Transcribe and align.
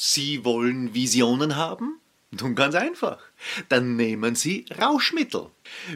Sie 0.00 0.44
wollen 0.44 0.94
Visionen 0.94 1.56
haben? 1.56 1.98
Nun 2.30 2.54
ganz 2.54 2.76
einfach. 2.76 3.18
Dann 3.68 3.96
nehmen 3.96 4.36
Sie 4.36 4.64
Rauschmittel. 4.80 5.46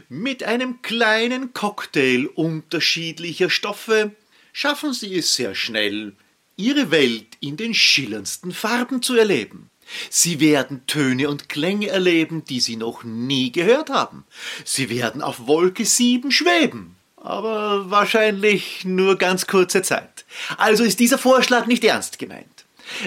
Mit 0.09 0.43
einem 0.43 0.81
kleinen 0.81 1.53
Cocktail 1.53 2.27
unterschiedlicher 2.35 3.49
Stoffe 3.49 4.11
schaffen 4.51 4.91
Sie 4.91 5.15
es 5.15 5.35
sehr 5.35 5.55
schnell, 5.55 6.17
Ihre 6.57 6.91
Welt 6.91 7.27
in 7.39 7.55
den 7.55 7.73
schillerndsten 7.73 8.51
Farben 8.51 9.01
zu 9.01 9.15
erleben. 9.15 9.69
Sie 10.09 10.41
werden 10.41 10.85
Töne 10.85 11.29
und 11.29 11.47
Klänge 11.47 11.87
erleben, 11.87 12.43
die 12.43 12.59
Sie 12.59 12.75
noch 12.75 13.05
nie 13.05 13.53
gehört 13.53 13.89
haben. 13.89 14.25
Sie 14.65 14.89
werden 14.89 15.21
auf 15.21 15.47
Wolke 15.47 15.85
sieben 15.85 16.29
schweben. 16.29 16.97
Aber 17.15 17.89
wahrscheinlich 17.89 18.83
nur 18.83 19.17
ganz 19.17 19.47
kurze 19.47 19.81
Zeit. 19.81 20.25
Also 20.57 20.83
ist 20.83 20.99
dieser 20.99 21.17
Vorschlag 21.17 21.67
nicht 21.67 21.85
ernst 21.85 22.19
gemeint. 22.19 22.52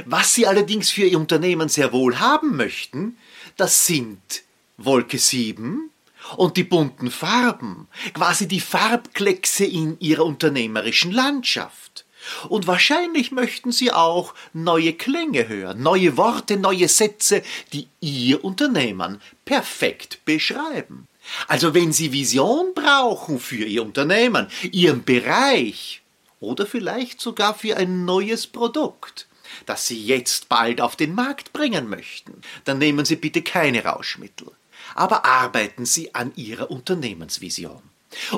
Was 0.05 0.35
Sie 0.35 0.47
allerdings 0.47 0.91
für 0.91 1.07
Ihr 1.07 1.19
Unternehmen 1.19 1.69
sehr 1.69 1.93
wohl 1.93 2.19
haben 2.19 2.57
möchten, 2.57 3.17
das 3.57 3.87
sind 3.87 4.43
Wolke 4.77 5.19
7 5.19 5.91
und 6.37 6.57
die 6.57 6.65
bunten 6.65 7.11
Farben, 7.11 7.89
quasi 8.13 8.49
die 8.49 8.61
Farbkleckse 8.61 9.65
in 9.65 9.99
Ihrer 10.01 10.25
unternehmerischen 10.25 11.13
Landschaft. 11.13 12.05
Und 12.49 12.67
wahrscheinlich 12.67 13.31
möchten 13.31 13.71
Sie 13.71 13.93
auch 13.93 14.35
neue 14.53 14.93
Klänge 14.95 15.49
hören, 15.49 15.83
neue 15.83 16.17
Worte, 16.17 16.57
neue 16.57 16.89
Sätze, 16.89 17.43
die 17.73 17.87
Ihr 18.01 18.45
Unternehmen 18.45 19.21
perfekt 19.45 20.25
beschreiben. 20.25 21.07
Also 21.47 21.75
wenn 21.75 21.93
Sie 21.93 22.13
Vision 22.13 22.73
brauchen 22.75 23.39
für 23.39 23.65
Ihr 23.65 23.83
Unternehmen, 23.83 24.49
Ihren 24.73 25.05
Bereich 25.05 26.03
oder 26.41 26.67
vielleicht 26.67 27.21
sogar 27.21 27.55
für 27.55 27.77
ein 27.77 28.05
neues 28.05 28.47
Produkt, 28.47 29.27
das 29.67 29.87
Sie 29.87 30.03
jetzt 30.03 30.49
bald 30.49 30.81
auf 30.81 30.97
den 30.97 31.15
Markt 31.15 31.53
bringen 31.53 31.89
möchten, 31.89 32.41
dann 32.65 32.79
nehmen 32.79 33.05
Sie 33.05 33.17
bitte 33.17 33.43
keine 33.43 33.85
Rauschmittel. 33.85 34.49
Aber 34.95 35.25
arbeiten 35.25 35.85
Sie 35.85 36.15
an 36.15 36.33
Ihrer 36.37 36.71
Unternehmensvision. 36.71 37.83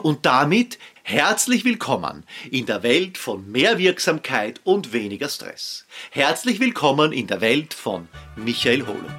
Und 0.03 0.27
damit 0.27 0.79
herzlich 1.03 1.65
willkommen 1.65 2.25
in 2.51 2.67
der 2.67 2.83
Welt 2.83 3.17
von 3.19 3.51
mehr 3.51 3.79
Wirksamkeit 3.79 4.61
und 4.65 4.93
weniger 4.93 5.29
Stress. 5.29 5.87
Herzlich 6.11 6.59
willkommen 6.59 7.13
in 7.13 7.27
der 7.27 7.41
Welt 7.41 7.75
von 7.75 8.09
Michael 8.37 8.87
Holub. 8.87 9.11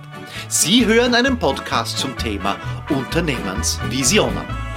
Sie 0.48 0.86
hören 0.86 1.14
einen 1.16 1.40
Podcast 1.40 1.98
zum 1.98 2.18
Thema 2.18 2.60
Unternehmensvisionen. 2.90 4.69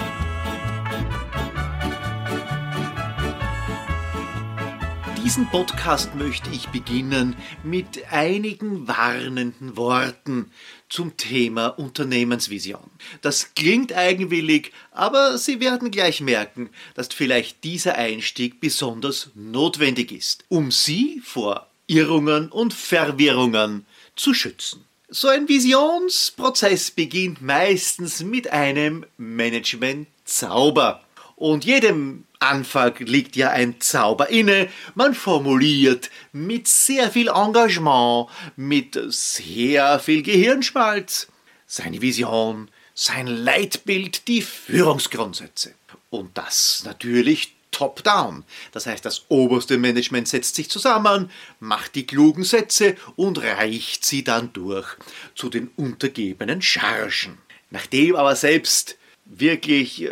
Diesen 5.25 5.49
Podcast 5.51 6.17
möchte 6.17 6.51
ich 6.51 6.69
beginnen 6.71 7.37
mit 7.63 8.11
einigen 8.11 8.89
warnenden 8.89 9.77
Worten 9.77 10.51
zum 10.89 11.17
Thema 11.17 11.69
Unternehmensvision. 11.69 12.91
Das 13.21 13.55
klingt 13.55 13.93
eigenwillig, 13.93 14.73
aber 14.91 15.39
Sie 15.39 15.61
werden 15.61 15.93
gleich 15.93 16.21
merken, 16.21 16.71
dass 16.95 17.07
vielleicht 17.09 17.63
dieser 17.63 17.95
Einstieg 17.95 18.61
besonders 18.61 19.31
notwendig 19.37 20.11
ist, 20.11 20.45
um 20.49 20.73
Sie 20.73 21.23
vor 21.25 21.69
Irrungen 21.87 22.49
und 22.51 22.75
Verwirrungen 22.75 23.87
zu 24.17 24.35
schützen. 24.35 24.85
So 25.09 25.29
ein 25.29 25.49
Visionsprozess 25.49 26.91
beginnt 26.91 27.41
meistens 27.41 28.25
mit 28.25 28.51
einem 28.51 29.07
Management-Zauber. 29.19 31.05
Und 31.37 31.65
jedem 31.65 32.25
Anfang 32.43 32.95
liegt 32.99 33.37
ja 33.37 33.51
ein 33.51 33.81
Zauber 33.81 34.29
inne. 34.29 34.69
Man 34.95 35.15
formuliert 35.15 36.11
mit 36.33 36.69
sehr 36.69 37.11
viel 37.11 37.29
Engagement, 37.29 38.29
mit 38.57 38.99
sehr 39.09 39.99
viel 39.99 40.23
Gehirnschmalz 40.23 41.29
seine 41.67 42.03
Vision, 42.03 42.69
sein 42.95 43.27
Leitbild, 43.27 44.29
die 44.29 44.43
Führungsgrundsätze. 44.43 45.75
Und 46.11 46.37
das 46.37 46.83
natürlich 46.85 47.55
top-down. 47.71 48.45
Das 48.73 48.87
heißt, 48.87 49.05
das 49.05 49.25
oberste 49.29 49.79
Management 49.79 50.29
setzt 50.29 50.55
sich 50.55 50.69
zusammen, 50.69 51.31
macht 51.59 51.95
die 51.95 52.07
klugen 52.07 52.45
Sätze 52.45 52.97
und 53.17 53.39
reicht 53.39 54.05
sie 54.05 54.23
dann 54.23 54.53
durch 54.53 54.87
zu 55.35 55.49
den 55.49 55.69
untergebenen 55.77 56.61
Chargen. 56.61 57.39
Nachdem 57.71 58.17
aber 58.17 58.37
selbst 58.37 58.99
wirklich 59.25 60.03
äh, 60.03 60.11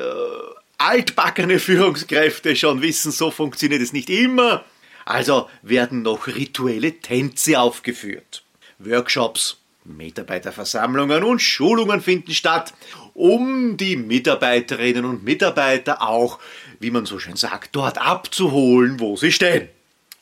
altbackene 0.81 1.59
Führungskräfte 1.59 2.57
schon 2.57 2.81
wissen, 2.81 3.13
so 3.13 3.31
funktioniert 3.31 3.83
es 3.83 3.93
nicht 3.93 4.09
immer. 4.09 4.65
Also 5.05 5.49
werden 5.63 6.03
noch 6.03 6.27
rituelle 6.27 7.01
Tänze 7.01 7.61
aufgeführt. 7.61 8.43
Workshops, 8.79 9.59
Mitarbeiterversammlungen 9.85 11.23
und 11.23 11.41
Schulungen 11.41 12.01
finden 12.01 12.33
statt, 12.33 12.73
um 13.13 13.77
die 13.77 13.97
Mitarbeiterinnen 13.97 15.05
und 15.05 15.23
Mitarbeiter 15.23 16.01
auch, 16.03 16.39
wie 16.79 16.91
man 16.91 17.05
so 17.05 17.19
schön 17.19 17.37
sagt, 17.37 17.77
dort 17.77 17.99
abzuholen, 17.99 19.01
wo 19.01 19.17
sie 19.17 19.33
stehen. 19.33 19.69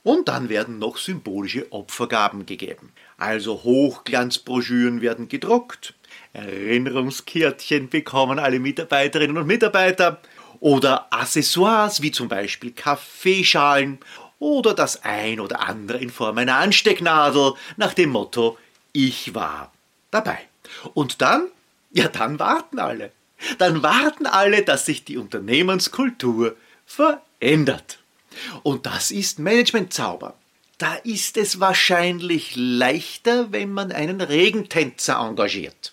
Und 0.03 0.29
dann 0.29 0.49
werden 0.49 0.79
noch 0.79 0.97
symbolische 0.97 1.71
Opfergaben 1.71 2.47
gegeben. 2.47 2.93
Also 3.17 3.63
Hochglanzbroschüren 3.63 5.03
werden 5.03 5.29
gedruckt, 5.29 5.95
Erinnerungskärtchen 6.33 7.89
bekommen 7.89 8.39
alle 8.39 8.61
Mitarbeiterinnen 8.61 9.39
und 9.39 9.47
Mitarbeiter 9.47 10.21
oder 10.61 11.13
Accessoires 11.13 12.03
wie 12.03 12.11
zum 12.11 12.29
Beispiel 12.29 12.73
Kaffeeschalen 12.73 13.99
oder 14.39 14.75
das 14.75 15.05
ein 15.05 15.41
oder 15.41 15.69
andere 15.69 15.99
in 15.99 16.11
Form 16.11 16.39
einer 16.39 16.57
Anstecknadel 16.57 17.55
nach 17.77 17.95
dem 17.95 18.11
Motto 18.11 18.59
Ich 18.93 19.35
war 19.35 19.73
dabei. 20.11 20.39
Und 20.95 21.21
dann, 21.21 21.49
ja 21.91 22.09
dann 22.09 22.39
warten 22.39 22.79
alle. 22.79 23.13
Dann 23.59 23.83
warten 23.83 24.27
alle, 24.27 24.63
dass 24.63 24.87
sich 24.87 25.05
die 25.05 25.17
Unternehmenskultur 25.17 26.57
verändert. 26.87 27.99
Und 28.63 28.87
das 28.87 29.11
ist 29.11 29.39
Managementzauber. 29.39 30.35
Da 30.79 30.95
ist 30.95 31.37
es 31.37 31.59
wahrscheinlich 31.59 32.55
leichter, 32.55 33.53
wenn 33.53 33.73
man 33.73 33.91
einen 33.91 34.21
Regentänzer 34.21 35.19
engagiert. 35.19 35.93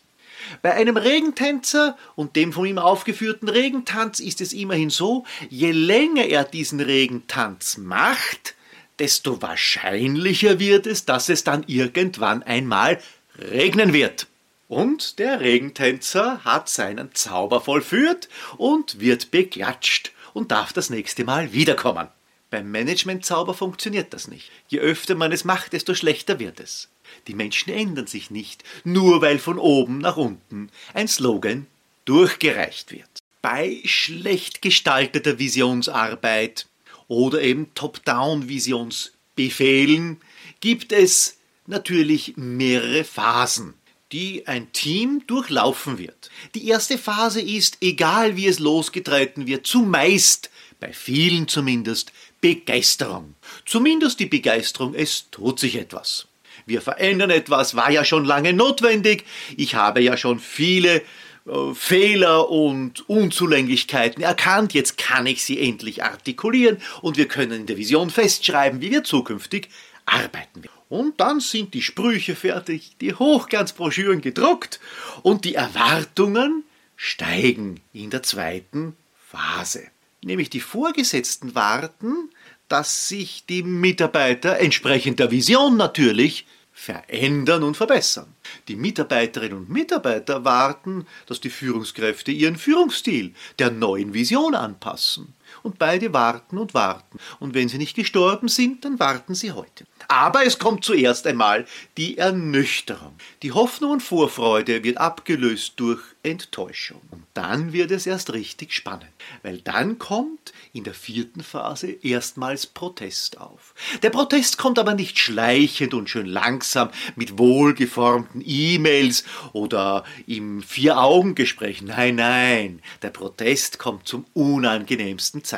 Bei 0.61 0.73
einem 0.73 0.97
Regentänzer 0.97 1.97
und 2.15 2.35
dem 2.35 2.53
von 2.53 2.65
ihm 2.65 2.77
aufgeführten 2.77 3.49
Regentanz 3.49 4.19
ist 4.19 4.41
es 4.41 4.53
immerhin 4.53 4.89
so, 4.89 5.25
je 5.49 5.71
länger 5.71 6.25
er 6.25 6.43
diesen 6.43 6.79
Regentanz 6.79 7.77
macht, 7.77 8.55
desto 8.99 9.41
wahrscheinlicher 9.41 10.59
wird 10.59 10.87
es, 10.87 11.05
dass 11.05 11.29
es 11.29 11.43
dann 11.43 11.63
irgendwann 11.67 12.43
einmal 12.43 12.99
regnen 13.37 13.93
wird. 13.93 14.27
Und 14.67 15.19
der 15.19 15.41
Regentänzer 15.41 16.43
hat 16.43 16.69
seinen 16.69 17.13
Zauber 17.13 17.61
vollführt 17.61 18.29
und 18.57 18.99
wird 18.99 19.31
beklatscht 19.31 20.11
und 20.33 20.51
darf 20.51 20.73
das 20.73 20.89
nächste 20.89 21.23
Mal 21.23 21.53
wiederkommen. 21.53 22.07
Beim 22.49 22.71
Managementzauber 22.71 23.53
funktioniert 23.53 24.13
das 24.13 24.27
nicht. 24.27 24.49
Je 24.67 24.79
öfter 24.79 25.15
man 25.15 25.31
es 25.31 25.43
macht, 25.45 25.73
desto 25.73 25.93
schlechter 25.93 26.39
wird 26.39 26.59
es. 26.59 26.89
Die 27.27 27.33
Menschen 27.33 27.73
ändern 27.73 28.07
sich 28.07 28.31
nicht, 28.31 28.63
nur 28.83 29.21
weil 29.21 29.39
von 29.39 29.57
oben 29.57 29.99
nach 29.99 30.17
unten 30.17 30.69
ein 30.93 31.07
Slogan 31.07 31.67
durchgereicht 32.05 32.91
wird. 32.91 33.07
Bei 33.41 33.81
schlecht 33.85 34.61
gestalteter 34.61 35.39
Visionsarbeit 35.39 36.67
oder 37.07 37.41
eben 37.41 37.73
Top-Down-Visionsbefehlen 37.75 40.17
gibt 40.59 40.91
es 40.91 41.37
natürlich 41.67 42.33
mehrere 42.37 43.03
Phasen, 43.03 43.75
die 44.11 44.47
ein 44.47 44.71
Team 44.71 45.23
durchlaufen 45.27 45.97
wird. 45.97 46.29
Die 46.53 46.67
erste 46.67 46.97
Phase 46.97 47.41
ist, 47.41 47.77
egal 47.81 48.35
wie 48.35 48.47
es 48.47 48.59
losgetreten 48.59 49.47
wird, 49.47 49.67
zumeist, 49.67 50.49
bei 50.79 50.93
vielen 50.93 51.47
zumindest, 51.47 52.11
Begeisterung. 52.41 53.35
Zumindest 53.65 54.19
die 54.19 54.27
Begeisterung, 54.27 54.93
es 54.93 55.29
tut 55.31 55.59
sich 55.59 55.75
etwas 55.75 56.27
wir 56.65 56.81
verändern 56.81 57.29
etwas, 57.29 57.75
war 57.75 57.91
ja 57.91 58.03
schon 58.03 58.25
lange 58.25 58.53
notwendig. 58.53 59.25
Ich 59.57 59.75
habe 59.75 60.01
ja 60.01 60.17
schon 60.17 60.39
viele 60.39 61.01
äh, 61.45 61.73
Fehler 61.73 62.49
und 62.49 63.07
Unzulänglichkeiten 63.09 64.23
erkannt. 64.23 64.73
Jetzt 64.73 64.97
kann 64.97 65.25
ich 65.25 65.43
sie 65.43 65.59
endlich 65.59 66.03
artikulieren 66.03 66.77
und 67.01 67.17
wir 67.17 67.27
können 67.27 67.61
in 67.61 67.65
der 67.65 67.77
Vision 67.77 68.09
festschreiben, 68.09 68.81
wie 68.81 68.91
wir 68.91 69.03
zukünftig 69.03 69.69
arbeiten. 70.05 70.63
Und 70.89 71.19
dann 71.19 71.39
sind 71.39 71.73
die 71.73 71.81
Sprüche 71.81 72.35
fertig, 72.35 72.95
die 73.01 73.13
Hochglanzbroschüren 73.13 74.21
gedruckt 74.21 74.79
und 75.23 75.45
die 75.45 75.55
Erwartungen 75.55 76.63
steigen 76.95 77.81
in 77.91 78.09
der 78.09 78.23
zweiten 78.23 78.95
Phase. 79.27 79.83
Nämlich 80.21 80.49
die 80.49 80.59
Vorgesetzten 80.59 81.55
warten, 81.55 82.29
dass 82.67 83.07
sich 83.07 83.45
die 83.45 83.63
Mitarbeiter 83.63 84.59
entsprechend 84.59 85.19
der 85.19 85.31
Vision 85.31 85.77
natürlich 85.77 86.45
verändern 86.73 87.63
und 87.63 87.77
verbessern. 87.77 88.33
Die 88.67 88.75
Mitarbeiterinnen 88.75 89.57
und 89.57 89.69
Mitarbeiter 89.69 90.43
warten, 90.43 91.07
dass 91.25 91.39
die 91.39 91.49
Führungskräfte 91.49 92.31
ihren 92.31 92.57
Führungsstil 92.57 93.33
der 93.59 93.71
neuen 93.71 94.13
Vision 94.13 94.55
anpassen. 94.55 95.34
Und 95.65 95.79
beide 95.79 96.13
warten 96.13 96.59
und 96.59 96.75
warten. 96.75 97.17
Und 97.39 97.55
wenn 97.55 97.69
sie 97.69 97.79
nicht 97.79 97.95
gestorben 97.95 98.49
sind, 98.49 98.85
dann 98.85 98.99
warten 98.99 99.33
sie 99.33 99.51
heute. 99.51 99.85
Aber 100.07 100.45
es 100.45 100.59
kommt 100.59 100.85
zuerst 100.85 101.25
einmal 101.25 101.65
die 101.97 102.19
Ernüchterung. 102.19 103.15
Die 103.41 103.51
Hoffnung 103.51 103.93
und 103.93 104.03
Vorfreude 104.03 104.83
wird 104.83 104.99
abgelöst 104.99 105.73
durch 105.77 106.03
Enttäuschung. 106.21 107.01
Und 107.09 107.23
dann 107.33 107.73
wird 107.73 107.89
es 107.89 108.05
erst 108.05 108.33
richtig 108.33 108.73
spannend, 108.73 109.09
weil 109.41 109.59
dann 109.61 109.97
kommt 109.97 110.53
in 110.71 110.83
der 110.83 110.93
vierten 110.93 111.41
Phase 111.41 111.87
erstmals 111.87 112.67
Protest 112.67 113.39
auf. 113.39 113.73
Der 114.03 114.11
Protest 114.11 114.59
kommt 114.59 114.77
aber 114.77 114.93
nicht 114.93 115.17
schleichend 115.17 115.95
und 115.95 116.11
schön 116.11 116.27
langsam 116.27 116.89
mit 117.15 117.39
wohlgeformten 117.39 118.43
E-Mails 118.45 119.23
oder 119.53 120.03
im 120.27 120.61
Vier-Augen-Gespräch. 120.61 121.81
Nein, 121.81 122.15
nein, 122.15 122.81
der 123.01 123.09
Protest 123.09 123.79
kommt 123.79 124.07
zum 124.07 124.25
unangenehmsten 124.33 125.43
Zeitpunkt. 125.43 125.54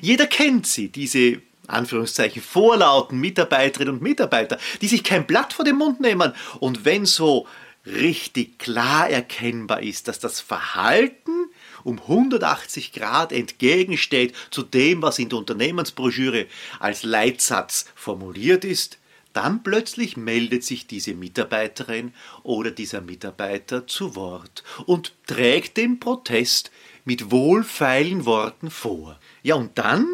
Jeder 0.00 0.26
kennt 0.26 0.66
sie, 0.66 0.88
diese 0.88 1.40
Anführungszeichen 1.66 2.42
vorlauten 2.42 3.20
Mitarbeiterinnen 3.20 3.94
und 3.94 4.02
Mitarbeiter, 4.02 4.58
die 4.80 4.88
sich 4.88 5.04
kein 5.04 5.26
Blatt 5.26 5.52
vor 5.52 5.64
den 5.64 5.76
Mund 5.76 6.00
nehmen. 6.00 6.32
Und 6.60 6.84
wenn 6.84 7.06
so 7.06 7.46
richtig 7.86 8.58
klar 8.58 9.08
erkennbar 9.08 9.82
ist, 9.82 10.08
dass 10.08 10.18
das 10.18 10.40
Verhalten 10.40 11.30
um 11.84 12.00
180 12.00 12.92
Grad 12.92 13.32
entgegensteht 13.32 14.34
zu 14.50 14.62
dem, 14.62 15.02
was 15.02 15.18
in 15.18 15.28
der 15.28 15.38
Unternehmensbroschüre 15.38 16.46
als 16.80 17.02
Leitsatz 17.02 17.86
formuliert 17.94 18.64
ist, 18.64 18.98
dann 19.32 19.62
plötzlich 19.62 20.16
meldet 20.16 20.64
sich 20.64 20.86
diese 20.86 21.14
Mitarbeiterin 21.14 22.12
oder 22.42 22.70
dieser 22.70 23.00
Mitarbeiter 23.00 23.86
zu 23.86 24.16
Wort 24.16 24.64
und 24.86 25.14
trägt 25.26 25.76
den 25.76 26.00
Protest 26.00 26.70
mit 27.08 27.30
wohlfeilen 27.30 28.26
Worten 28.26 28.70
vor. 28.70 29.18
Ja, 29.42 29.54
und 29.54 29.78
dann 29.78 30.06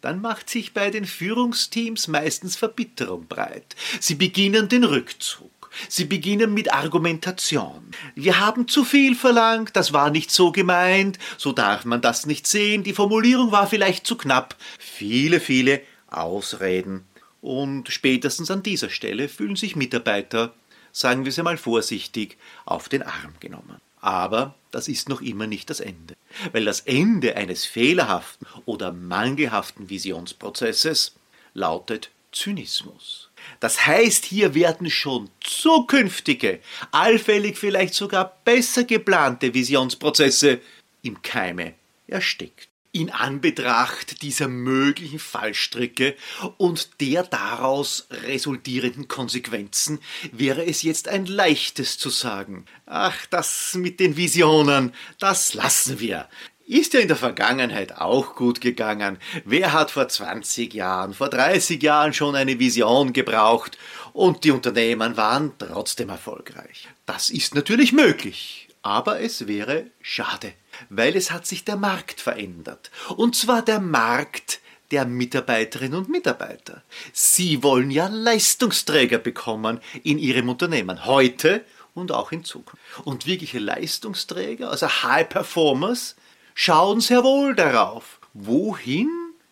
dann 0.00 0.20
macht 0.20 0.48
sich 0.48 0.72
bei 0.72 0.90
den 0.90 1.04
Führungsteams 1.04 2.06
meistens 2.06 2.54
Verbitterung 2.54 3.26
breit. 3.26 3.74
Sie 3.98 4.14
beginnen 4.14 4.68
den 4.68 4.84
Rückzug. 4.84 5.50
Sie 5.88 6.04
beginnen 6.04 6.54
mit 6.54 6.72
Argumentation. 6.72 7.90
Wir 8.14 8.38
haben 8.38 8.68
zu 8.68 8.84
viel 8.84 9.16
verlangt, 9.16 9.74
das 9.74 9.92
war 9.92 10.10
nicht 10.10 10.30
so 10.30 10.52
gemeint, 10.52 11.18
so 11.36 11.50
darf 11.50 11.84
man 11.84 12.00
das 12.00 12.24
nicht 12.24 12.46
sehen, 12.46 12.84
die 12.84 12.94
Formulierung 12.94 13.50
war 13.50 13.66
vielleicht 13.66 14.06
zu 14.06 14.16
knapp. 14.16 14.54
Viele, 14.78 15.40
viele 15.40 15.82
Ausreden. 16.08 17.04
Und 17.40 17.88
spätestens 17.88 18.52
an 18.52 18.62
dieser 18.62 18.90
Stelle 18.90 19.28
fühlen 19.28 19.56
sich 19.56 19.74
Mitarbeiter, 19.74 20.54
sagen 20.92 21.24
wir 21.24 21.30
es 21.30 21.38
einmal 21.40 21.56
vorsichtig, 21.56 22.38
auf 22.64 22.88
den 22.88 23.02
Arm 23.02 23.34
genommen. 23.40 23.80
Aber 24.00 24.54
das 24.70 24.88
ist 24.88 25.08
noch 25.08 25.22
immer 25.22 25.46
nicht 25.46 25.70
das 25.70 25.80
Ende. 25.80 26.16
Weil 26.52 26.64
das 26.64 26.80
Ende 26.80 27.36
eines 27.36 27.64
fehlerhaften 27.64 28.46
oder 28.64 28.92
mangelhaften 28.92 29.88
Visionsprozesses 29.88 31.14
lautet 31.54 32.10
Zynismus. 32.32 33.30
Das 33.60 33.86
heißt, 33.86 34.24
hier 34.24 34.54
werden 34.54 34.90
schon 34.90 35.30
zukünftige, 35.40 36.60
allfällig 36.90 37.56
vielleicht 37.56 37.94
sogar 37.94 38.36
besser 38.44 38.84
geplante 38.84 39.54
Visionsprozesse 39.54 40.60
im 41.02 41.22
Keime 41.22 41.74
erstickt 42.06 42.68
in 42.96 43.10
Anbetracht 43.10 44.22
dieser 44.22 44.48
möglichen 44.48 45.18
Fallstricke 45.18 46.16
und 46.56 47.00
der 47.02 47.24
daraus 47.24 48.06
resultierenden 48.10 49.06
Konsequenzen 49.06 50.00
wäre 50.32 50.64
es 50.64 50.82
jetzt 50.82 51.06
ein 51.06 51.26
leichtes 51.26 51.98
zu 51.98 52.08
sagen, 52.08 52.64
ach, 52.86 53.26
das 53.26 53.74
mit 53.74 54.00
den 54.00 54.16
Visionen, 54.16 54.94
das 55.18 55.52
lassen 55.52 56.00
wir. 56.00 56.26
Ist 56.66 56.94
ja 56.94 57.00
in 57.00 57.08
der 57.08 57.18
Vergangenheit 57.18 57.98
auch 57.98 58.34
gut 58.34 58.62
gegangen. 58.62 59.18
Wer 59.44 59.74
hat 59.74 59.90
vor 59.90 60.08
20 60.08 60.72
Jahren, 60.72 61.12
vor 61.12 61.28
30 61.28 61.82
Jahren 61.82 62.14
schon 62.14 62.34
eine 62.34 62.58
Vision 62.58 63.12
gebraucht 63.12 63.76
und 64.14 64.42
die 64.42 64.50
Unternehmen 64.50 65.18
waren 65.18 65.52
trotzdem 65.58 66.08
erfolgreich? 66.08 66.88
Das 67.04 67.28
ist 67.28 67.54
natürlich 67.54 67.92
möglich, 67.92 68.68
aber 68.80 69.20
es 69.20 69.46
wäre 69.46 69.84
schade 70.00 70.54
weil 70.88 71.16
es 71.16 71.30
hat 71.30 71.46
sich 71.46 71.64
der 71.64 71.76
Markt 71.76 72.20
verändert. 72.20 72.90
Und 73.16 73.36
zwar 73.36 73.62
der 73.62 73.80
Markt 73.80 74.60
der 74.90 75.04
Mitarbeiterinnen 75.04 75.98
und 75.98 76.08
Mitarbeiter. 76.08 76.82
Sie 77.12 77.62
wollen 77.62 77.90
ja 77.90 78.06
Leistungsträger 78.06 79.18
bekommen 79.18 79.80
in 80.04 80.18
ihrem 80.18 80.48
Unternehmen, 80.48 81.04
heute 81.06 81.64
und 81.94 82.12
auch 82.12 82.30
in 82.30 82.44
Zukunft. 82.44 82.82
Und 83.04 83.26
wirkliche 83.26 83.58
Leistungsträger, 83.58 84.70
also 84.70 84.88
High 84.88 85.28
Performers, 85.28 86.16
schauen 86.54 87.00
sehr 87.00 87.24
wohl 87.24 87.54
darauf, 87.54 88.20
wohin 88.32 89.10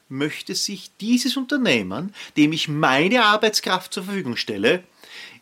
möchte 0.08 0.54
sich 0.54 0.92
dieses 1.00 1.36
Unternehmen, 1.36 2.14
dem 2.36 2.52
ich 2.52 2.68
meine 2.68 3.24
Arbeitskraft 3.24 3.92
zur 3.92 4.04
Verfügung 4.04 4.36
stelle, 4.36 4.84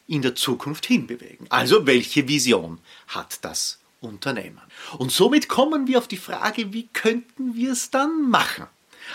in 0.07 0.23
der 0.23 0.35
Zukunft 0.35 0.87
hinbewegen. 0.87 1.47
Also 1.51 1.87
welche 1.87 2.29
Vision 2.29 2.79
hat 3.09 3.45
das 3.45 3.82
Unternehmen. 4.03 4.61
Und 4.99 5.13
somit 5.13 5.49
kommen 5.49 5.87
wir 5.87 5.99
auf 5.99 6.09
die 6.09 6.17
Frage, 6.17 6.73
wie 6.73 6.89
könnten 6.93 7.55
wir 7.55 7.73
es 7.73 7.91
dann 7.91 8.29
machen? 8.29 8.67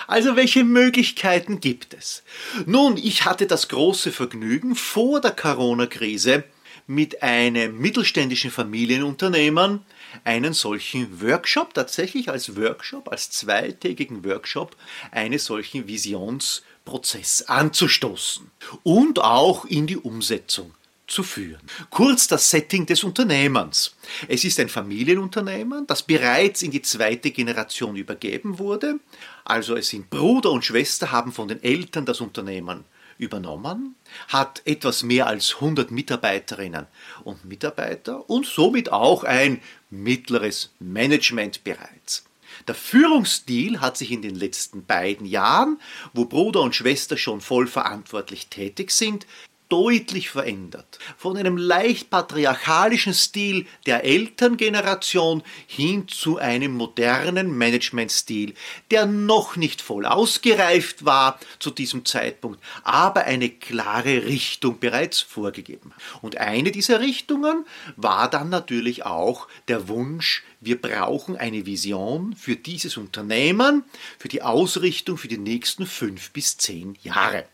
Also 0.07 0.35
welche 0.35 0.63
Möglichkeiten 0.63 1.59
gibt 1.59 1.93
es? 1.93 2.23
Nun, 2.65 2.97
ich 2.97 3.25
hatte 3.25 3.47
das 3.47 3.67
große 3.67 4.11
Vergnügen 4.11 4.75
vor 4.75 5.21
der 5.21 5.31
Corona-Krise 5.31 6.43
mit 6.87 7.21
einem 7.21 7.77
mittelständischen 7.79 8.49
Familienunternehmen 8.49 9.81
einen 10.23 10.53
solchen 10.53 11.21
Workshop, 11.21 11.73
tatsächlich 11.73 12.29
als 12.29 12.55
Workshop, 12.55 13.09
als 13.09 13.29
zweitägigen 13.29 14.23
Workshop, 14.23 14.75
einen 15.11 15.37
solchen 15.37 15.87
Visionsprozess 15.87 17.43
anzustoßen 17.43 18.49
und 18.83 19.19
auch 19.19 19.65
in 19.65 19.85
die 19.87 19.97
Umsetzung 19.97 20.73
zu 21.07 21.23
führen. 21.23 21.61
Kurz 21.89 22.27
das 22.27 22.49
Setting 22.49 22.85
des 22.85 23.03
Unternehmens. 23.03 23.95
Es 24.27 24.43
ist 24.43 24.59
ein 24.59 24.69
Familienunternehmen, 24.69 25.87
das 25.87 26.03
bereits 26.03 26.61
in 26.61 26.71
die 26.71 26.81
zweite 26.81 27.31
Generation 27.31 27.95
übergeben 27.95 28.59
wurde. 28.59 28.99
Also 29.45 29.75
es 29.75 29.89
sind 29.89 30.09
Bruder 30.09 30.51
und 30.51 30.65
Schwester 30.65 31.11
haben 31.11 31.31
von 31.31 31.47
den 31.47 31.63
Eltern 31.63 32.05
das 32.05 32.21
Unternehmen 32.21 32.83
übernommen, 33.17 33.95
hat 34.27 34.61
etwas 34.65 35.03
mehr 35.03 35.27
als 35.27 35.55
100 35.55 35.91
Mitarbeiterinnen 35.91 36.85
und 37.23 37.45
Mitarbeiter 37.45 38.29
und 38.29 38.45
somit 38.45 38.91
auch 38.91 39.23
ein 39.23 39.61
mittleres 39.89 40.71
Management 40.79 41.63
bereits. 41.63 42.25
Der 42.67 42.75
Führungsstil 42.75 43.81
hat 43.81 43.97
sich 43.97 44.11
in 44.11 44.21
den 44.21 44.35
letzten 44.35 44.85
beiden 44.85 45.25
Jahren, 45.25 45.79
wo 46.13 46.25
Bruder 46.25 46.61
und 46.61 46.75
Schwester 46.75 47.17
schon 47.17 47.41
voll 47.41 47.67
verantwortlich 47.67 48.47
tätig 48.47 48.91
sind, 48.91 49.25
deutlich 49.69 50.29
verändert. 50.29 50.99
Von 51.17 51.37
einem 51.37 51.57
leicht 51.57 52.09
patriarchalischen 52.09 53.13
Stil 53.13 53.65
der 53.85 54.03
Elterngeneration 54.03 55.43
hin 55.65 56.07
zu 56.07 56.37
einem 56.37 56.73
modernen 56.73 57.57
Managementstil, 57.57 58.53
der 58.91 59.05
noch 59.05 59.55
nicht 59.55 59.81
voll 59.81 60.05
ausgereift 60.05 61.05
war 61.05 61.39
zu 61.59 61.71
diesem 61.71 62.05
Zeitpunkt, 62.05 62.61
aber 62.83 63.25
eine 63.25 63.49
klare 63.49 64.25
Richtung 64.25 64.79
bereits 64.79 65.19
vorgegeben. 65.19 65.93
Und 66.21 66.37
eine 66.37 66.71
dieser 66.71 66.99
Richtungen 66.99 67.65
war 67.95 68.29
dann 68.29 68.49
natürlich 68.49 69.05
auch 69.05 69.47
der 69.67 69.87
Wunsch, 69.87 70.43
wir 70.59 70.81
brauchen 70.81 71.37
eine 71.37 71.65
Vision 71.67 72.35
für 72.35 72.55
dieses 72.55 72.97
Unternehmen, 72.97 73.83
für 74.17 74.27
die 74.27 74.41
Ausrichtung 74.41 75.17
für 75.17 75.27
die 75.27 75.37
nächsten 75.37 75.85
fünf 75.85 76.31
bis 76.31 76.57
zehn 76.57 76.97
Jahre. 77.03 77.45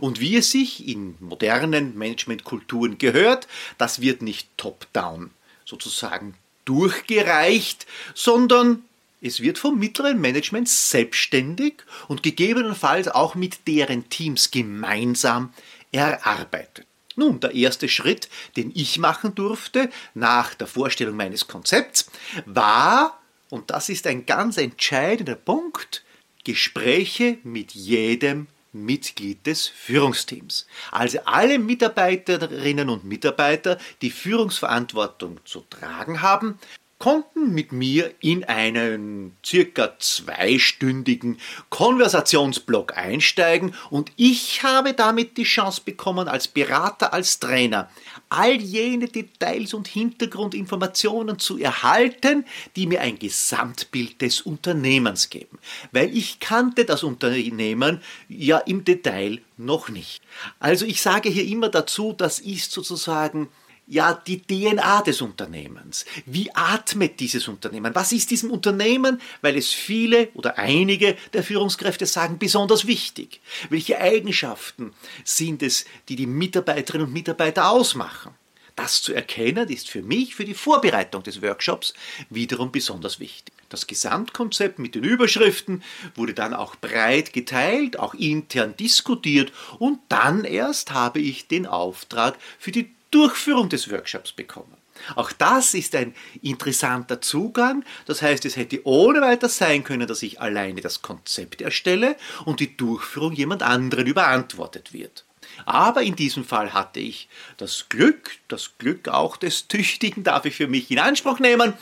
Und 0.00 0.20
wie 0.20 0.36
es 0.36 0.50
sich 0.50 0.86
in 0.88 1.16
modernen 1.20 1.96
Managementkulturen 1.96 2.98
gehört, 2.98 3.48
das 3.78 4.00
wird 4.00 4.22
nicht 4.22 4.48
top-down 4.56 5.30
sozusagen 5.64 6.34
durchgereicht, 6.64 7.86
sondern 8.14 8.84
es 9.20 9.40
wird 9.40 9.58
vom 9.58 9.78
mittleren 9.78 10.20
Management 10.20 10.68
selbstständig 10.68 11.74
und 12.08 12.22
gegebenenfalls 12.22 13.08
auch 13.08 13.34
mit 13.34 13.68
deren 13.68 14.08
Teams 14.08 14.50
gemeinsam 14.50 15.52
erarbeitet. 15.92 16.86
Nun, 17.14 17.40
der 17.40 17.54
erste 17.54 17.88
Schritt, 17.88 18.28
den 18.56 18.72
ich 18.74 18.98
machen 18.98 19.34
durfte 19.34 19.90
nach 20.14 20.54
der 20.54 20.66
Vorstellung 20.66 21.16
meines 21.16 21.46
Konzepts, 21.46 22.10
war, 22.46 23.20
und 23.50 23.70
das 23.70 23.90
ist 23.90 24.06
ein 24.06 24.24
ganz 24.26 24.56
entscheidender 24.56 25.34
Punkt, 25.34 26.02
Gespräche 26.44 27.38
mit 27.44 27.72
jedem 27.72 28.48
Mitglied 28.72 29.46
des 29.46 29.66
Führungsteams. 29.66 30.66
Also 30.90 31.18
alle 31.24 31.58
Mitarbeiterinnen 31.58 32.88
und 32.88 33.04
Mitarbeiter, 33.04 33.78
die 34.00 34.10
Führungsverantwortung 34.10 35.40
zu 35.44 35.60
tragen 35.68 36.22
haben, 36.22 36.58
konnten 37.02 37.52
mit 37.52 37.72
mir 37.72 38.14
in 38.20 38.44
einen 38.44 39.36
circa 39.44 39.98
zweistündigen 39.98 41.36
Konversationsblock 41.68 42.96
einsteigen 42.96 43.74
und 43.90 44.12
ich 44.14 44.62
habe 44.62 44.92
damit 44.94 45.36
die 45.36 45.42
Chance 45.42 45.80
bekommen, 45.84 46.28
als 46.28 46.46
Berater, 46.46 47.12
als 47.12 47.40
Trainer, 47.40 47.90
all 48.28 48.52
jene 48.52 49.08
Details 49.08 49.74
und 49.74 49.88
Hintergrundinformationen 49.88 51.40
zu 51.40 51.58
erhalten, 51.58 52.44
die 52.76 52.86
mir 52.86 53.00
ein 53.00 53.18
Gesamtbild 53.18 54.22
des 54.22 54.42
Unternehmens 54.42 55.28
geben. 55.28 55.58
Weil 55.90 56.16
ich 56.16 56.38
kannte 56.38 56.84
das 56.84 57.02
Unternehmen 57.02 58.00
ja 58.28 58.58
im 58.58 58.84
Detail 58.84 59.40
noch 59.56 59.88
nicht. 59.88 60.22
Also 60.60 60.86
ich 60.86 61.02
sage 61.02 61.30
hier 61.30 61.46
immer 61.46 61.68
dazu, 61.68 62.12
das 62.12 62.38
ist 62.38 62.70
sozusagen 62.70 63.48
ja 63.92 64.14
die 64.14 64.40
DNA 64.40 65.02
des 65.02 65.20
Unternehmens. 65.20 66.06
Wie 66.24 66.50
atmet 66.54 67.20
dieses 67.20 67.46
Unternehmen? 67.46 67.94
Was 67.94 68.12
ist 68.12 68.30
diesem 68.30 68.50
Unternehmen, 68.50 69.20
weil 69.42 69.56
es 69.56 69.68
viele 69.68 70.30
oder 70.32 70.58
einige 70.58 71.14
der 71.34 71.42
Führungskräfte 71.42 72.06
sagen, 72.06 72.38
besonders 72.38 72.86
wichtig? 72.86 73.40
Welche 73.68 74.00
Eigenschaften 74.00 74.94
sind 75.24 75.62
es, 75.62 75.84
die 76.08 76.16
die 76.16 76.26
Mitarbeiterinnen 76.26 77.06
und 77.06 77.12
Mitarbeiter 77.12 77.70
ausmachen? 77.70 78.32
Das 78.76 79.02
zu 79.02 79.12
erkennen 79.12 79.68
ist 79.68 79.90
für 79.90 80.00
mich, 80.00 80.34
für 80.34 80.46
die 80.46 80.54
Vorbereitung 80.54 81.22
des 81.22 81.42
Workshops 81.42 81.92
wiederum 82.30 82.72
besonders 82.72 83.20
wichtig. 83.20 83.52
Das 83.68 83.86
Gesamtkonzept 83.86 84.78
mit 84.78 84.94
den 84.94 85.04
Überschriften 85.04 85.82
wurde 86.14 86.32
dann 86.32 86.54
auch 86.54 86.76
breit 86.76 87.34
geteilt, 87.34 87.98
auch 87.98 88.14
intern 88.14 88.74
diskutiert 88.78 89.52
und 89.78 89.98
dann 90.08 90.44
erst 90.44 90.92
habe 90.92 91.20
ich 91.20 91.48
den 91.48 91.66
Auftrag 91.66 92.38
für 92.58 92.72
die 92.72 92.90
Durchführung 93.12 93.68
des 93.68 93.90
Workshops 93.90 94.32
bekommen. 94.32 94.76
Auch 95.16 95.32
das 95.32 95.74
ist 95.74 95.94
ein 95.94 96.14
interessanter 96.42 97.20
Zugang. 97.20 97.84
Das 98.06 98.22
heißt, 98.22 98.44
es 98.44 98.56
hätte 98.56 98.80
ohne 98.84 99.20
weiteres 99.20 99.58
sein 99.58 99.84
können, 99.84 100.06
dass 100.06 100.22
ich 100.22 100.40
alleine 100.40 100.80
das 100.80 101.02
Konzept 101.02 101.60
erstelle 101.60 102.16
und 102.44 102.60
die 102.60 102.76
Durchführung 102.76 103.32
jemand 103.32 103.62
anderen 103.62 104.06
überantwortet 104.06 104.92
wird. 104.92 105.24
Aber 105.64 106.02
in 106.02 106.16
diesem 106.16 106.44
Fall 106.44 106.72
hatte 106.72 107.00
ich 107.00 107.28
das 107.56 107.88
Glück, 107.88 108.32
das 108.48 108.72
Glück 108.78 109.08
auch 109.08 109.36
des 109.36 109.68
Tüchtigen 109.68 110.24
darf 110.24 110.44
ich 110.44 110.54
für 110.54 110.68
mich 110.68 110.90
in 110.90 110.98
Anspruch 110.98 111.38
nehmen, 111.38 111.74